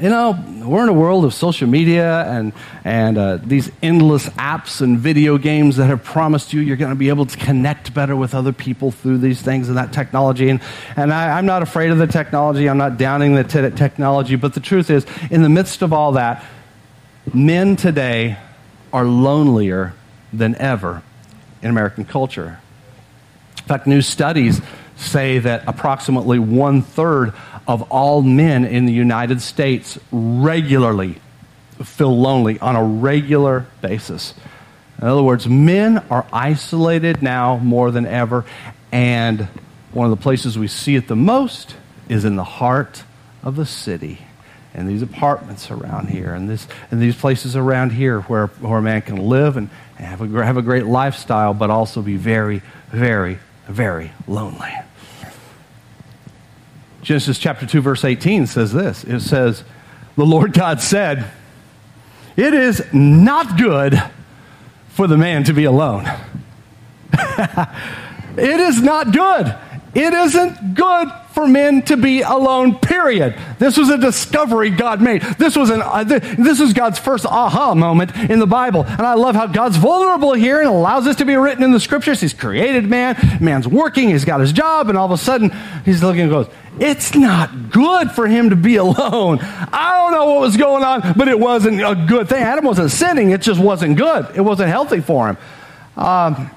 [0.00, 2.52] you know, we're in a world of social media and,
[2.84, 6.96] and uh, these endless apps and video games that have promised you you're going to
[6.96, 10.48] be able to connect better with other people through these things and that technology.
[10.48, 10.60] And,
[10.96, 12.68] and I, am not afraid of the technology.
[12.68, 14.36] I'm not downing the technology.
[14.36, 16.44] But the truth is, in the midst of all that,
[17.34, 18.38] men today
[18.92, 19.92] are lonelier
[20.32, 21.02] than ever
[21.62, 22.58] in American culture.
[23.58, 24.62] In fact, new studies
[24.96, 27.32] say that approximately one third
[27.66, 31.16] of all men in the United States regularly
[31.84, 34.34] feel lonely on a regular basis.
[35.00, 38.44] In other words, men are isolated now more than ever,
[38.92, 39.48] and
[39.92, 41.76] one of the places we see it the most
[42.08, 43.04] is in the heart
[43.42, 44.18] of the city.
[44.74, 48.82] And these apartments around here, and, this, and these places around here where, where a
[48.82, 53.38] man can live and have a, have a great lifestyle, but also be very, very,
[53.66, 54.72] very lonely.
[57.02, 59.64] Genesis chapter 2, verse 18 says this it says,
[60.16, 61.30] The Lord God said,
[62.36, 64.02] It is not good
[64.88, 66.06] for the man to be alone.
[67.12, 69.56] it is not good.
[69.92, 73.36] It isn't good for men to be alone, period.
[73.58, 75.22] This was a discovery God made.
[75.22, 78.84] This was, an, uh, this was God's first aha moment in the Bible.
[78.84, 81.80] And I love how God's vulnerable here and allows this to be written in the
[81.80, 82.20] scriptures.
[82.20, 85.50] He's created man, man's working, he's got his job, and all of a sudden
[85.84, 86.48] he's looking and goes,
[86.80, 89.38] It's not good for him to be alone.
[89.40, 92.42] I don't know what was going on, but it wasn't a good thing.
[92.42, 94.26] Adam wasn't sinning, it just wasn't good.
[94.34, 95.36] It wasn't healthy for him.
[95.96, 96.50] Um,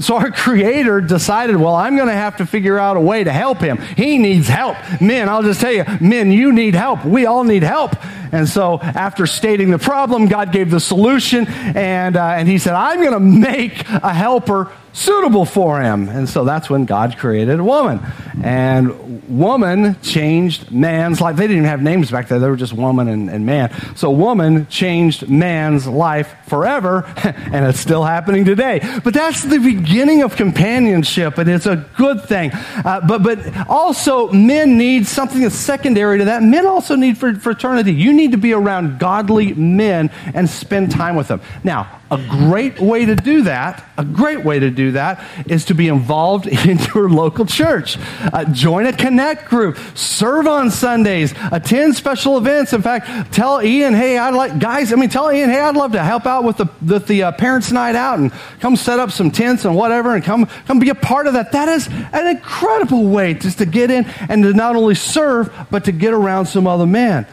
[0.00, 3.32] so our creator decided, well, I'm going to have to figure out a way to
[3.32, 3.78] help him.
[3.78, 4.76] He needs help.
[5.00, 7.04] Men, I'll just tell you, men, you need help.
[7.04, 7.94] We all need help.
[8.32, 12.74] And so after stating the problem, God gave the solution and, uh, and he said,
[12.74, 16.08] I'm going to make a helper suitable for him.
[16.08, 18.00] And so that's when God created a woman.
[18.42, 21.36] And woman changed man's life.
[21.36, 23.72] They didn't even have names back there, they were just woman and, and man.
[23.96, 28.80] So woman changed man's life forever, and it's still happening today.
[29.04, 32.50] But that's the beginning of companionship, and it's a good thing.
[32.52, 36.42] Uh, but, but also, men need something that's secondary to that.
[36.42, 37.92] Men also need fraternity.
[37.94, 41.40] You need to be around godly men and spend time with them.
[41.62, 45.74] Now, a great way to do that, a great way to do that, is to
[45.74, 47.96] be involved in your local church.
[48.32, 52.72] Uh, join a connect group, serve on Sundays, attend special events.
[52.72, 55.92] In fact, tell Ian, hey, I'd like, guys, I mean, tell Ian, hey, I'd love
[55.92, 59.10] to help out with the, with the uh, parents' night out and come set up
[59.10, 61.52] some tents and whatever and come, come be a part of that.
[61.52, 65.84] That is an incredible way just to get in and to not only serve, but
[65.84, 67.26] to get around some other men.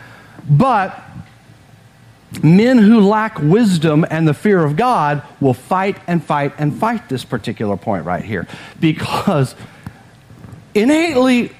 [0.49, 1.06] But
[2.43, 7.09] men who lack wisdom and the fear of God will fight and fight and fight
[7.09, 8.47] this particular point right here.
[8.79, 9.55] Because
[10.73, 11.51] innately,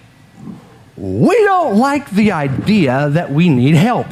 [0.96, 4.08] we don't like the idea that we need help.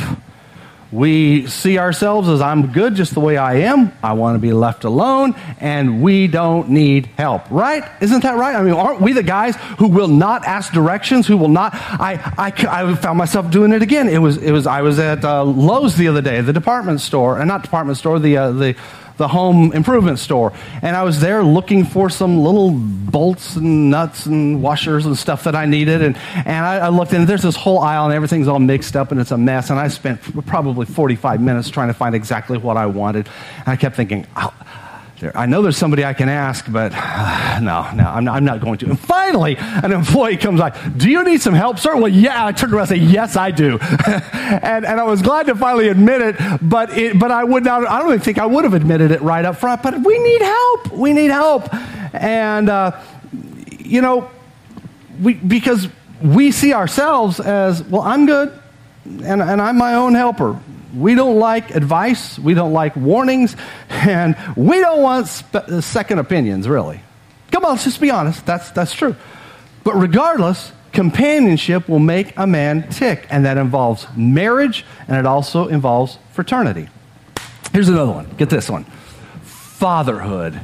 [0.96, 3.92] We see ourselves as I'm good just the way I am.
[4.02, 7.84] I want to be left alone, and we don't need help, right?
[8.02, 8.56] Isn't that right?
[8.56, 11.28] I mean, aren't we the guys who will not ask directions?
[11.28, 11.74] Who will not?
[11.76, 14.08] I, I, I found myself doing it again.
[14.08, 14.66] It was, it was.
[14.68, 18.18] I was at uh, Lowe's the other day, the department store, and not department store,
[18.18, 18.78] the uh, the
[19.18, 20.54] the home improvement store.
[20.82, 25.46] And I was there looking for some little bolts and nuts and washers and stuff
[25.46, 26.02] that I needed.
[26.02, 29.12] And, and I, I looked and there's this whole aisle and everything's all mixed up
[29.12, 29.70] and it's a mess.
[29.70, 33.30] And I spent probably 45 minutes trying to find exactly what I wanted.
[33.60, 34.28] And I kept thinking,
[35.26, 38.46] there, I know there's somebody I can ask, but uh, no, no, I'm not, I'm
[38.46, 38.90] not, going to.
[38.90, 41.96] And finally, an employee comes like, Do you need some help, sir?
[41.96, 42.46] Well, yeah.
[42.46, 43.80] I turned around and said, Yes, I do.
[44.08, 47.88] and, and I was glad to finally admit it, but, it, but I would not,
[47.88, 50.42] I don't even think I would have admitted it right up front, but we need
[50.42, 50.92] help.
[50.92, 51.74] We need help.
[52.14, 53.02] And, uh,
[53.80, 54.30] you know,
[55.22, 55.88] we, because
[56.22, 58.58] we see ourselves as, well, I'm good
[59.06, 60.60] and, and I'm my own helper.
[60.96, 63.56] We don't like advice, we don't like warnings,
[63.90, 67.02] and we don't want spe- second opinions, really.
[67.52, 68.46] Come on, let's just be honest.
[68.46, 69.16] That's, that's true.
[69.84, 75.68] But regardless, companionship will make a man tick, and that involves marriage and it also
[75.68, 76.88] involves fraternity.
[77.72, 78.34] Here's another one.
[78.38, 78.86] Get this one
[79.76, 80.60] fatherhood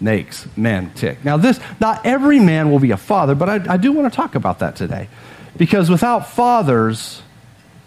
[0.00, 1.24] makes men tick.
[1.24, 4.14] Now, this, not every man will be a father, but I, I do want to
[4.14, 5.08] talk about that today.
[5.56, 7.22] Because without fathers,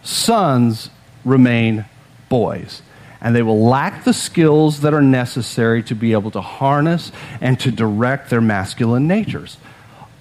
[0.01, 0.89] sons
[1.25, 1.85] remain
[2.29, 2.81] boys.
[3.21, 7.11] And they will lack the skills that are necessary to be able to harness
[7.41, 9.57] and to direct their masculine natures.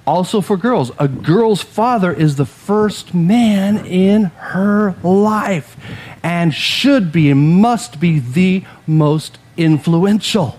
[0.08, 0.90] also for girls.
[0.98, 5.76] A girl's father is the first man in her life
[6.22, 10.58] and should be and must be the most influential.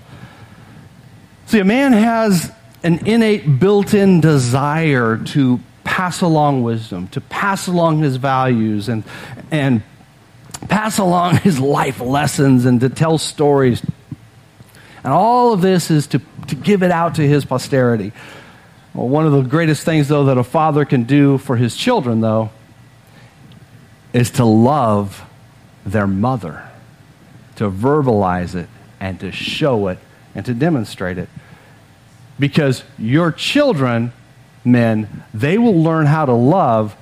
[1.47, 2.51] See, a man has
[2.83, 9.03] an innate built in desire to pass along wisdom, to pass along his values, and,
[9.49, 9.81] and
[10.68, 13.82] pass along his life lessons, and to tell stories.
[15.03, 18.12] And all of this is to, to give it out to his posterity.
[18.93, 22.22] Well, one of the greatest things, though, that a father can do for his children,
[22.22, 22.49] though,
[24.14, 25.24] is to love
[25.86, 26.68] their mother,
[27.55, 28.68] to verbalize it,
[28.99, 29.99] and to show it,
[30.36, 31.30] and to demonstrate it.
[32.39, 34.12] Because your children,
[34.66, 36.95] men, they will learn how to love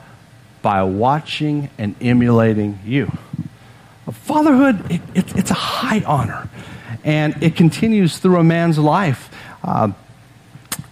[0.61, 3.11] by watching and emulating you.
[4.11, 6.49] Fatherhood, it, it, it's a high honor,
[7.03, 9.29] and it continues through a man's life.
[9.63, 9.91] Uh,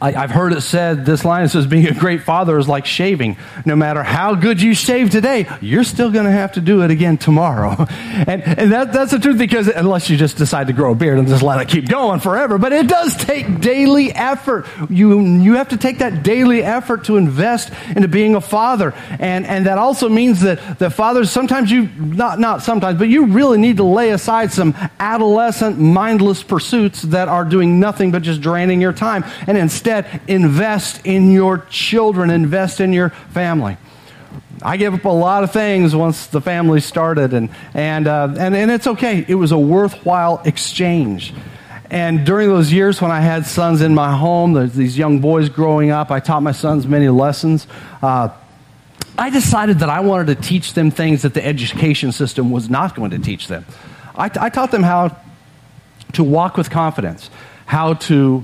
[0.06, 3.38] I, have heard it said, this line says, being a great father is like shaving.
[3.66, 6.92] No matter how good you shave today, you're still going to have to do it
[6.92, 7.76] again tomorrow.
[7.90, 11.18] and and that, that's the truth because unless you just decide to grow a beard
[11.18, 14.68] and just let it keep going forever, but it does take daily effort.
[14.90, 18.94] You, you have to take that daily effort to invest into being a father.
[19.20, 23.26] And, and that also means that, that fathers, sometimes you, not, not sometimes, but you
[23.26, 28.42] really need to lay aside some adolescent mindless pursuits that are doing nothing but just
[28.42, 29.26] draining your time.
[29.48, 33.78] And instead, Instead, invest in your children, invest in your family.
[34.62, 38.56] I gave up a lot of things once the family started, and, and, uh, and,
[38.56, 39.26] and it's okay.
[39.28, 41.34] It was a worthwhile exchange.
[41.90, 45.92] And during those years when I had sons in my home, these young boys growing
[45.92, 47.68] up, I taught my sons many lessons.
[48.02, 48.30] Uh,
[49.18, 52.96] I decided that I wanted to teach them things that the education system was not
[52.96, 53.66] going to teach them.
[54.16, 55.16] I, I taught them how
[56.14, 57.30] to walk with confidence,
[57.66, 58.44] how to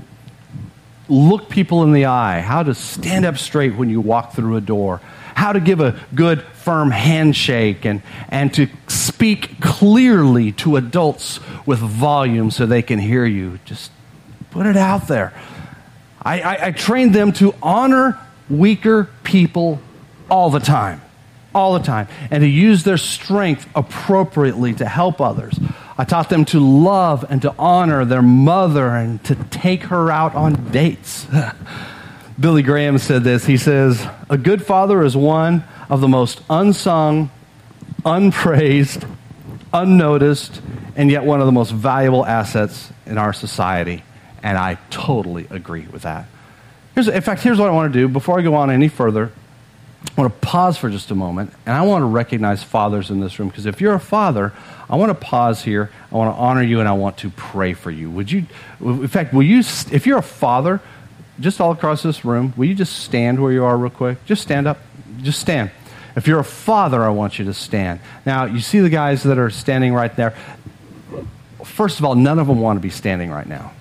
[1.08, 4.60] look people in the eye, how to stand up straight when you walk through a
[4.60, 5.00] door,
[5.34, 11.78] how to give a good, firm handshake, and, and to speak clearly to adults with
[11.78, 13.58] volume so they can hear you.
[13.64, 13.90] Just
[14.50, 15.32] put it out there.
[16.22, 19.80] I, I, I trained them to honor weaker people
[20.30, 21.00] all the time
[21.54, 25.58] all the time and to use their strength appropriately to help others.
[25.98, 30.34] I taught them to love and to honor their mother and to take her out
[30.34, 31.26] on dates.
[32.40, 33.44] Billy Graham said this.
[33.44, 37.30] He says, A good father is one of the most unsung,
[38.04, 39.04] unpraised,
[39.72, 40.60] unnoticed,
[40.96, 44.02] and yet one of the most valuable assets in our society.
[44.42, 46.26] And I totally agree with that.
[46.94, 49.32] Here's, in fact, here's what I want to do before I go on any further.
[50.16, 53.20] I want to pause for just a moment, and I want to recognize fathers in
[53.20, 54.52] this room because if you're a father,
[54.90, 55.90] I want to pause here.
[56.10, 58.10] I want to honor you, and I want to pray for you.
[58.10, 58.46] Would you,
[58.80, 60.80] in fact, will you, if you're a father,
[61.40, 64.22] just all across this room, will you just stand where you are real quick?
[64.26, 64.78] Just stand up.
[65.22, 65.70] Just stand.
[66.14, 68.00] If you're a father, I want you to stand.
[68.26, 70.34] Now, you see the guys that are standing right there.
[71.64, 73.72] First of all, none of them want to be standing right now.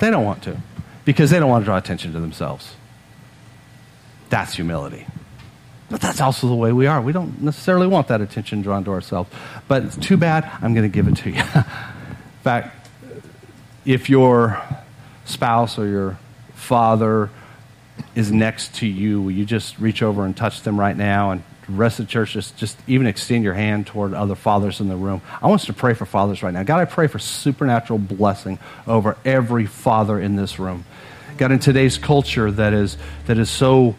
[0.00, 0.56] They don't want to
[1.04, 2.74] because they don't want to draw attention to themselves.
[4.32, 5.06] That's humility.
[5.90, 7.02] But that's also the way we are.
[7.02, 9.28] We don't necessarily want that attention drawn to ourselves.
[9.68, 11.36] But it's too bad, I'm going to give it to you.
[11.54, 12.88] In fact,
[13.84, 14.58] if your
[15.26, 16.18] spouse or your
[16.54, 17.28] father
[18.14, 21.32] is next to you, will you just reach over and touch them right now?
[21.32, 24.80] And the rest of the church, just, just even extend your hand toward other fathers
[24.80, 25.20] in the room.
[25.42, 26.62] I want us to pray for fathers right now.
[26.62, 30.86] God, I pray for supernatural blessing over every father in this room.
[31.36, 33.94] God, in today's culture that is, that is so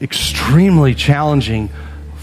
[0.00, 1.70] extremely challenging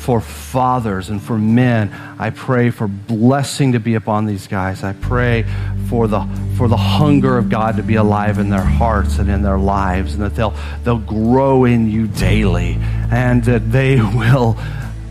[0.06, 1.92] for fathers and for men.
[2.20, 4.84] I pray for blessing to be upon these guys.
[4.84, 5.46] I pray
[5.88, 6.22] for the
[6.58, 10.14] for the hunger of God to be alive in their hearts and in their lives
[10.14, 10.54] and that they'll
[10.84, 12.78] they'll grow in you daily
[13.12, 14.58] and that they will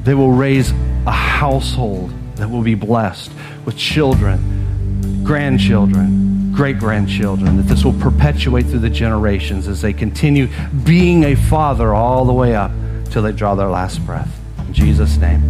[0.05, 0.71] they will raise
[1.07, 3.33] a household that will be blessed
[3.65, 10.49] with children, grandchildren, great grandchildren, that this will perpetuate through the generations as they continue
[10.85, 12.71] being a father all the way up
[13.11, 14.31] till they draw their last breath.
[14.67, 15.43] In Jesus' name,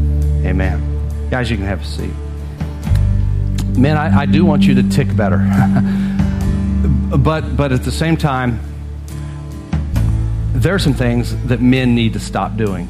[0.44, 1.28] amen.
[1.30, 2.12] Guys, you can have a seat.
[3.78, 5.38] Man, I, I do want you to tick better.
[7.18, 8.60] but, but at the same time,
[10.52, 12.88] there are some things that men need to stop doing.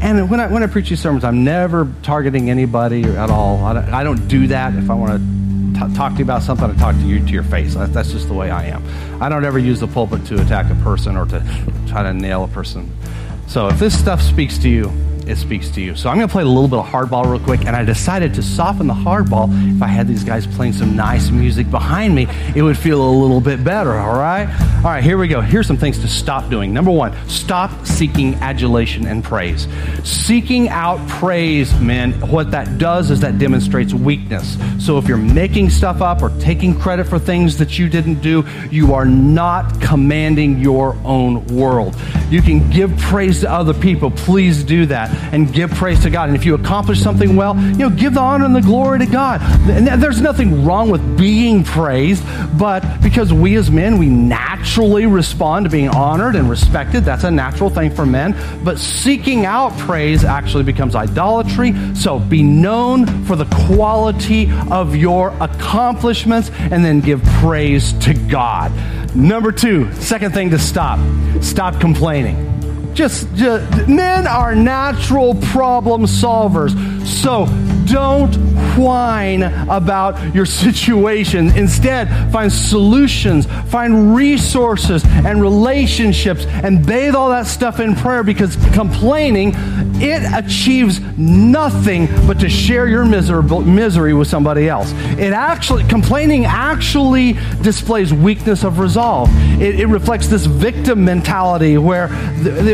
[0.00, 3.64] And when I, when I preach these sermons, I'm never targeting anybody at all.
[3.64, 5.41] I don't, I don't do that if I want to
[5.88, 7.74] talk to you about something, I talk to you to your face.
[7.74, 8.82] That, that's just the way I am.
[9.22, 11.40] I don't ever use the pulpit to attack a person or to
[11.86, 12.90] try to nail a person.
[13.46, 14.90] So if this stuff speaks to you,
[15.26, 15.94] it speaks to you.
[15.94, 18.34] So I'm going to play a little bit of hardball real quick, and I decided
[18.34, 19.48] to soften the hardball.
[19.76, 23.12] If I had these guys playing some nice music behind me, it would feel a
[23.12, 24.48] little bit better, all right?
[24.78, 25.40] All right, here we go.
[25.40, 26.72] Here's some things to stop doing.
[26.72, 29.68] Number one, stop seeking adulation and praise.
[30.04, 34.56] Seeking out praise, men, what that does is that demonstrates weakness.
[34.84, 38.44] So if you're making stuff up or taking credit for things that you didn't do,
[38.70, 41.96] you are not commanding your own world.
[42.28, 44.10] You can give praise to other people.
[44.10, 46.28] Please do that and give praise to God.
[46.28, 49.06] And if you accomplish something well, you know, give the honor and the glory to
[49.06, 49.40] God.
[49.68, 52.24] And there's nothing wrong with being praised,
[52.58, 57.04] but because we as men, we naturally respond to being honored and respected.
[57.04, 58.36] That's a natural thing for men.
[58.64, 61.74] But seeking out praise actually becomes idolatry.
[61.94, 68.72] So be known for the quality of your accomplishments and then give praise to God.
[69.14, 70.98] Number two, second thing to stop
[71.42, 72.61] stop complaining.
[72.94, 76.72] Just, just, men are natural problem solvers.
[77.06, 77.46] So
[77.92, 78.34] don't
[78.76, 81.54] whine about your situation.
[81.56, 88.56] Instead, find solutions, find resources and relationships, and bathe all that stuff in prayer because
[88.72, 89.52] complaining,
[89.96, 94.92] it achieves nothing but to share your miserable misery with somebody else.
[95.18, 99.28] It actually, complaining actually displays weakness of resolve.
[99.60, 102.08] It, it reflects this victim mentality where,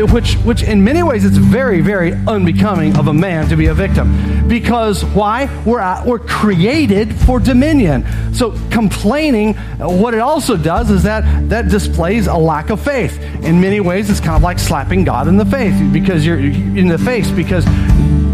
[0.07, 3.73] which, which in many ways, it's very, very unbecoming of a man to be a
[3.73, 4.47] victim.
[4.47, 5.63] Because why?
[5.65, 8.05] We're, at, we're created for dominion.
[8.33, 13.19] So complaining, what it also does is that that displays a lack of faith.
[13.43, 16.87] In many ways, it's kind of like slapping God in the face because you're in
[16.87, 17.65] the face because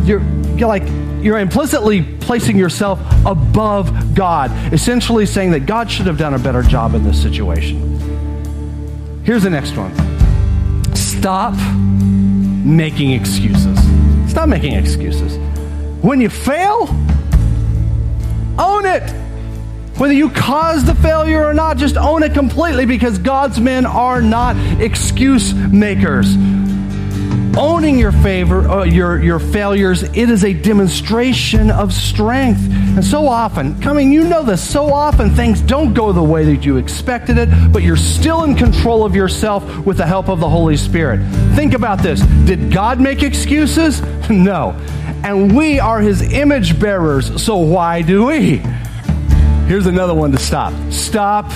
[0.07, 0.21] you're,
[0.55, 0.83] you're like
[1.25, 6.61] you're implicitly placing yourself above God, essentially saying that God should have done a better
[6.61, 9.23] job in this situation.
[9.23, 9.91] Here's the next one.
[10.95, 11.55] Stop
[12.63, 13.79] making excuses.
[14.29, 15.39] Stop making excuses.
[16.05, 16.87] When you fail,
[18.59, 19.09] own it.
[19.97, 24.21] Whether you caused the failure or not, just own it completely because God's men are
[24.21, 26.27] not excuse makers
[27.57, 32.59] owning your favor, uh, your your failures, it is a demonstration of strength.
[32.69, 34.67] And so often, coming, you know this.
[34.67, 38.55] So often, things don't go the way that you expected it, but you're still in
[38.55, 41.19] control of yourself with the help of the Holy Spirit.
[41.55, 44.01] Think about this: Did God make excuses?
[44.25, 44.75] No,
[45.25, 47.41] and we are His image bearers.
[47.43, 48.57] So why do we?
[49.67, 50.71] Here's another one to stop.
[50.91, 51.51] Stop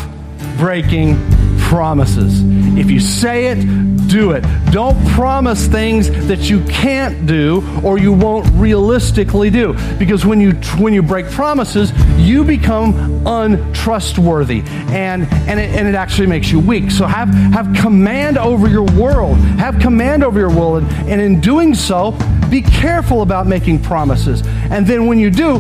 [0.58, 1.16] breaking
[1.60, 2.42] promises.
[2.80, 3.60] If you say it,
[4.08, 4.44] do it.
[4.72, 9.76] Don't promise things that you can't do or you won't realistically do.
[10.00, 15.94] Because when you when you break promises, you become untrustworthy, and and it, and it
[15.94, 16.90] actually makes you weak.
[16.90, 19.38] So have have command over your world.
[19.60, 22.18] Have command over your world, and, and in doing so,
[22.50, 24.42] be careful about making promises.
[24.46, 25.60] And then when you do,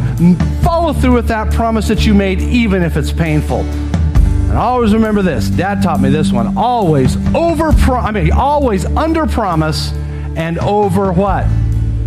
[0.61, 3.59] follow through with that promise that you made, even if it's painful.
[3.59, 5.47] And always remember this.
[5.49, 6.57] Dad taught me this one.
[6.57, 9.91] Always over I mean always under promise
[10.35, 11.45] and over what?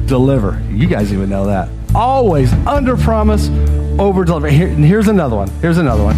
[0.06, 0.60] Deliver.
[0.70, 1.68] You guys even know that.
[1.94, 3.48] Always under promise,
[4.00, 4.48] over deliver.
[4.48, 5.48] Here, here's another one.
[5.60, 6.16] Here's another one.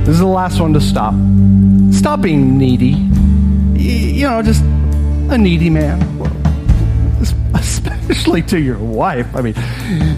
[0.00, 1.14] This is the last one to stop.
[1.94, 2.96] Stop being needy.
[3.80, 6.00] You know, just a needy man.
[8.08, 9.34] Especially to your wife.
[9.34, 9.54] I mean,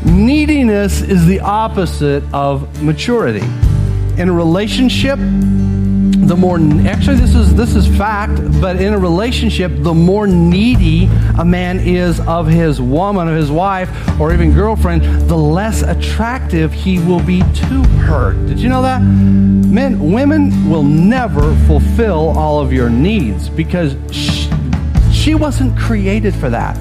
[0.05, 3.47] neediness is the opposite of maturity
[4.18, 6.59] in a relationship, the more
[6.89, 11.09] actually this is this is fact, but in a relationship, the more needy
[11.39, 16.72] a man is of his woman, of his wife, or even girlfriend, the less attractive
[16.72, 18.32] he will be to her.
[18.47, 19.01] Did you know that?
[19.03, 24.51] Men, women will never fulfill all of your needs because she,
[25.12, 26.78] she wasn't created for that.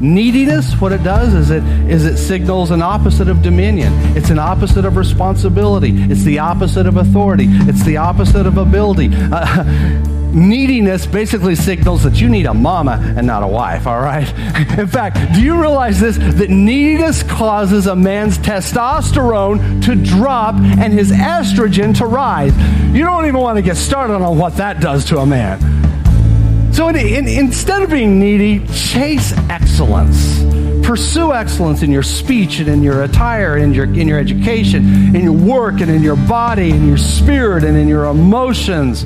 [0.00, 3.92] Neediness, what it does is it is it signals an opposite of dominion.
[4.16, 5.90] It's an opposite of responsibility.
[5.94, 7.46] It's the opposite of authority.
[7.48, 9.10] It's the opposite of ability.
[9.12, 14.28] Uh, neediness basically signals that you need a mama and not a wife, all right?
[14.78, 16.16] In fact, do you realize this?
[16.16, 22.56] That neediness causes a man's testosterone to drop and his estrogen to rise.
[22.94, 25.79] You don't even want to get started on what that does to a man.
[26.72, 30.40] So in, in, instead of being needy, chase excellence.
[30.86, 35.22] Pursue excellence in your speech and in your attire, in your, in your education, in
[35.22, 39.00] your work and in your body, in your spirit and in your emotions.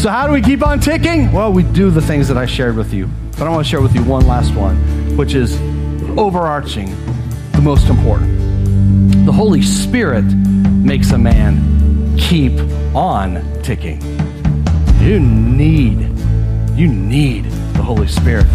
[0.00, 1.32] So, how do we keep on ticking?
[1.32, 3.08] Well, we do the things that I shared with you.
[3.32, 4.76] But I want to share with you one last one,
[5.16, 5.60] which is
[6.18, 6.90] overarching,
[7.52, 9.26] the most important.
[9.26, 12.52] The Holy Spirit makes a man keep
[12.94, 14.00] on ticking.
[15.00, 16.17] You need
[16.78, 18.46] you need the Holy Spirit.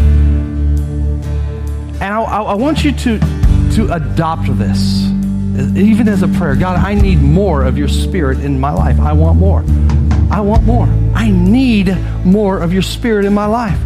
[2.02, 3.20] And I, I, want you to,
[3.76, 5.06] to adopt this,
[5.76, 6.56] even as a prayer.
[6.56, 8.98] God, I need more of your spirit in my life.
[9.00, 9.66] I want more.
[10.32, 10.88] I want more.
[11.14, 13.78] I need more of your spirit in my life.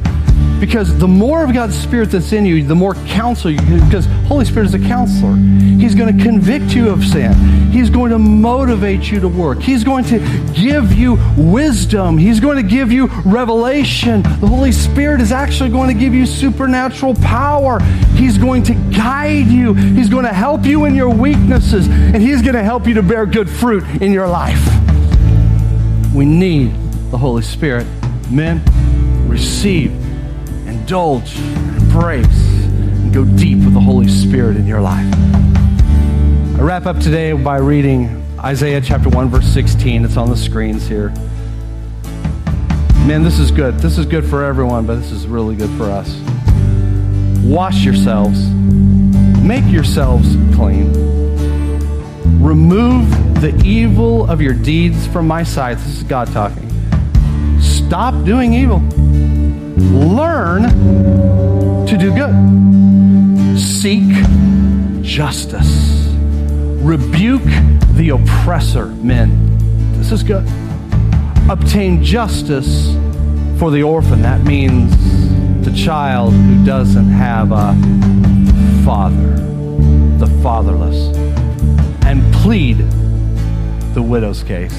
[0.60, 4.08] Because the more of God's Spirit that's in you, the more counsel you can, because
[4.28, 5.36] Holy Spirit is a counselor.
[5.36, 7.34] He's going to convict you of sin.
[7.72, 9.60] He's going to motivate you to work.
[9.62, 10.20] He's going to
[10.56, 12.18] give you wisdom.
[12.18, 14.24] He's going to give you revelation.
[14.24, 17.80] The Holy Spirit is actually going to give you supernatural power.
[18.16, 19.74] He's going to guide you.
[19.74, 23.04] He's going to help you in your weaknesses, and He's going to help you to
[23.04, 24.66] bear good fruit in your life.
[26.16, 26.74] We need
[27.12, 27.86] the Holy Spirit.
[28.32, 28.64] Men,
[29.30, 30.07] receive
[30.88, 35.14] indulge, embrace, and go deep with the Holy Spirit in your life.
[36.58, 40.06] I wrap up today by reading Isaiah chapter 1, verse 16.
[40.06, 41.10] It's on the screens here.
[43.06, 43.80] Man, this is good.
[43.80, 46.22] This is good for everyone, but this is really good for us.
[47.44, 48.48] Wash yourselves,
[49.42, 50.94] make yourselves clean.
[52.42, 55.80] Remove the evil of your deeds from my sight.
[55.80, 56.64] This is God talking.
[57.60, 58.82] Stop doing evil
[59.78, 60.64] learn
[61.88, 64.04] to do good, seek
[65.04, 66.08] justice,
[66.82, 67.44] rebuke
[67.94, 69.58] the oppressor, men.
[69.98, 70.48] This is good.
[71.50, 72.94] Obtain justice
[73.60, 74.22] for the orphan.
[74.22, 74.92] That means
[75.64, 77.74] the child who doesn't have a
[78.84, 79.36] father,
[80.18, 81.16] the fatherless,
[82.06, 82.78] and plead
[83.94, 84.76] the widow's case.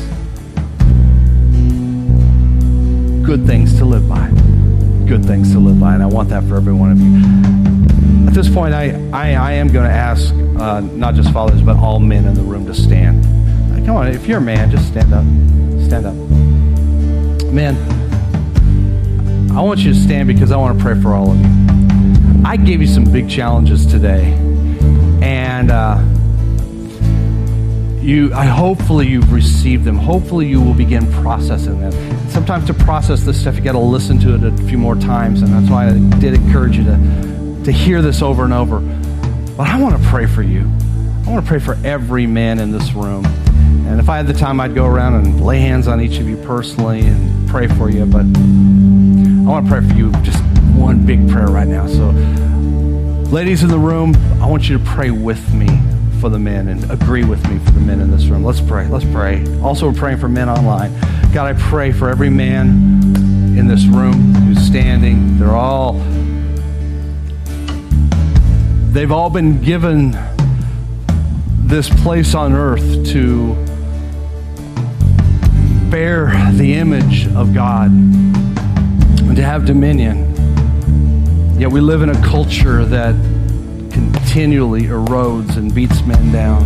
[3.24, 4.47] Good things to live by
[5.08, 8.28] good things to live by, and I want that for every one of you.
[8.28, 11.76] At this point, I, I, I am going to ask uh, not just fathers, but
[11.76, 13.24] all men in the room to stand.
[13.86, 15.24] Come on, if you're a man, just stand up.
[15.86, 16.14] Stand up.
[17.50, 17.74] Man,
[19.56, 22.42] I want you to stand because I want to pray for all of you.
[22.44, 24.34] I gave you some big challenges today,
[25.22, 25.96] and uh,
[28.00, 29.96] you, I hopefully you've received them.
[29.96, 34.18] Hopefully you will begin processing them sometimes to process this stuff, you got to listen
[34.20, 35.42] to it a few more times.
[35.42, 38.80] And that's why I did encourage you to, to hear this over and over.
[39.56, 40.60] But I want to pray for you.
[41.26, 43.26] I want to pray for every man in this room.
[43.26, 46.28] And if I had the time, I'd go around and lay hands on each of
[46.28, 48.06] you personally and pray for you.
[48.06, 50.42] But I want to pray for you just
[50.76, 51.86] one big prayer right now.
[51.86, 52.10] So,
[53.30, 55.66] ladies in the room, I want you to pray with me
[56.18, 58.44] for the men and agree with me for the men in this room.
[58.44, 58.88] Let's pray.
[58.88, 59.44] Let's pray.
[59.60, 60.92] Also, we're praying for men online.
[61.32, 62.68] God, I pray for every man
[63.56, 65.38] in this room who's standing.
[65.38, 65.94] They're all,
[68.92, 70.16] they've all been given
[71.66, 73.54] this place on earth to
[75.90, 80.26] bear the image of God and to have dominion.
[81.58, 83.14] Yet we live in a culture that
[83.98, 86.62] continually erodes and beats men down.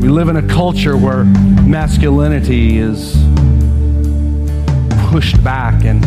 [0.00, 3.16] We live in a culture where masculinity is
[5.08, 6.04] pushed back and,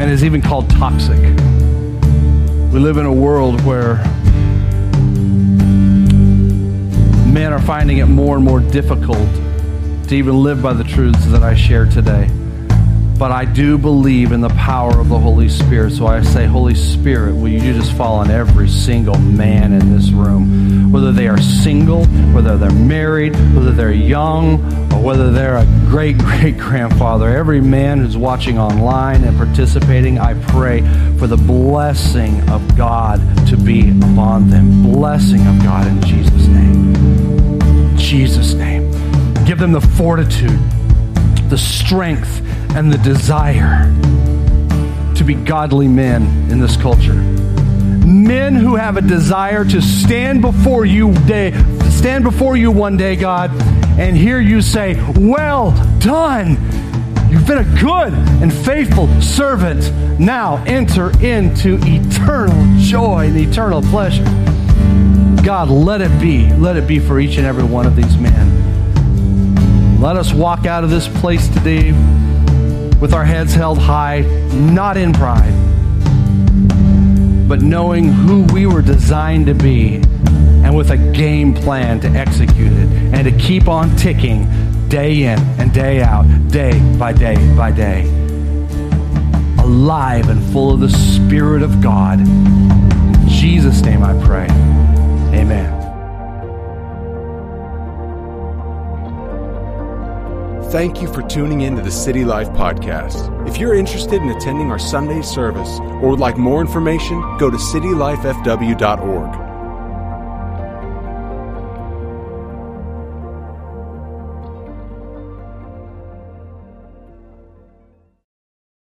[0.00, 1.20] and is even called toxic.
[1.20, 3.96] We live in a world where
[7.30, 9.28] men are finding it more and more difficult
[10.08, 12.30] to even live by the truths that I share today.
[13.22, 15.92] But I do believe in the power of the Holy Spirit.
[15.92, 20.10] So I say, Holy Spirit, will you just fall on every single man in this
[20.10, 20.90] room?
[20.90, 22.04] Whether they are single,
[22.34, 24.54] whether they're married, whether they're young,
[24.92, 27.28] or whether they're a great great grandfather.
[27.28, 30.80] Every man who's watching online and participating, I pray
[31.16, 34.82] for the blessing of God to be upon them.
[34.82, 37.96] Blessing of God in Jesus' name.
[37.96, 38.90] Jesus' name.
[39.44, 40.58] Give them the fortitude,
[41.48, 42.40] the strength,
[42.74, 43.92] and the desire
[45.14, 47.14] to be godly men in this culture.
[47.14, 51.52] Men who have a desire to stand before you day,
[51.90, 53.50] stand before you one day, God,
[53.98, 56.56] and hear you say, "Well done.
[57.30, 58.12] You've been a good
[58.42, 59.90] and faithful servant.
[60.18, 64.24] Now enter into eternal joy and eternal pleasure."
[65.42, 66.50] God, let it be.
[66.58, 69.98] Let it be for each and every one of these men.
[70.00, 71.94] Let us walk out of this place today
[73.02, 74.20] with our heads held high,
[74.52, 75.52] not in pride,
[77.48, 79.96] but knowing who we were designed to be
[80.62, 84.46] and with a game plan to execute it and to keep on ticking
[84.88, 88.02] day in and day out, day by day by day.
[89.58, 92.20] Alive and full of the Spirit of God.
[92.20, 94.46] In Jesus' name I pray.
[95.36, 95.81] Amen.
[100.72, 103.46] Thank you for tuning in to the City Life Podcast.
[103.46, 105.68] If you're interested in attending our Sunday service
[106.00, 109.51] or would like more information, go to citylifefw.org.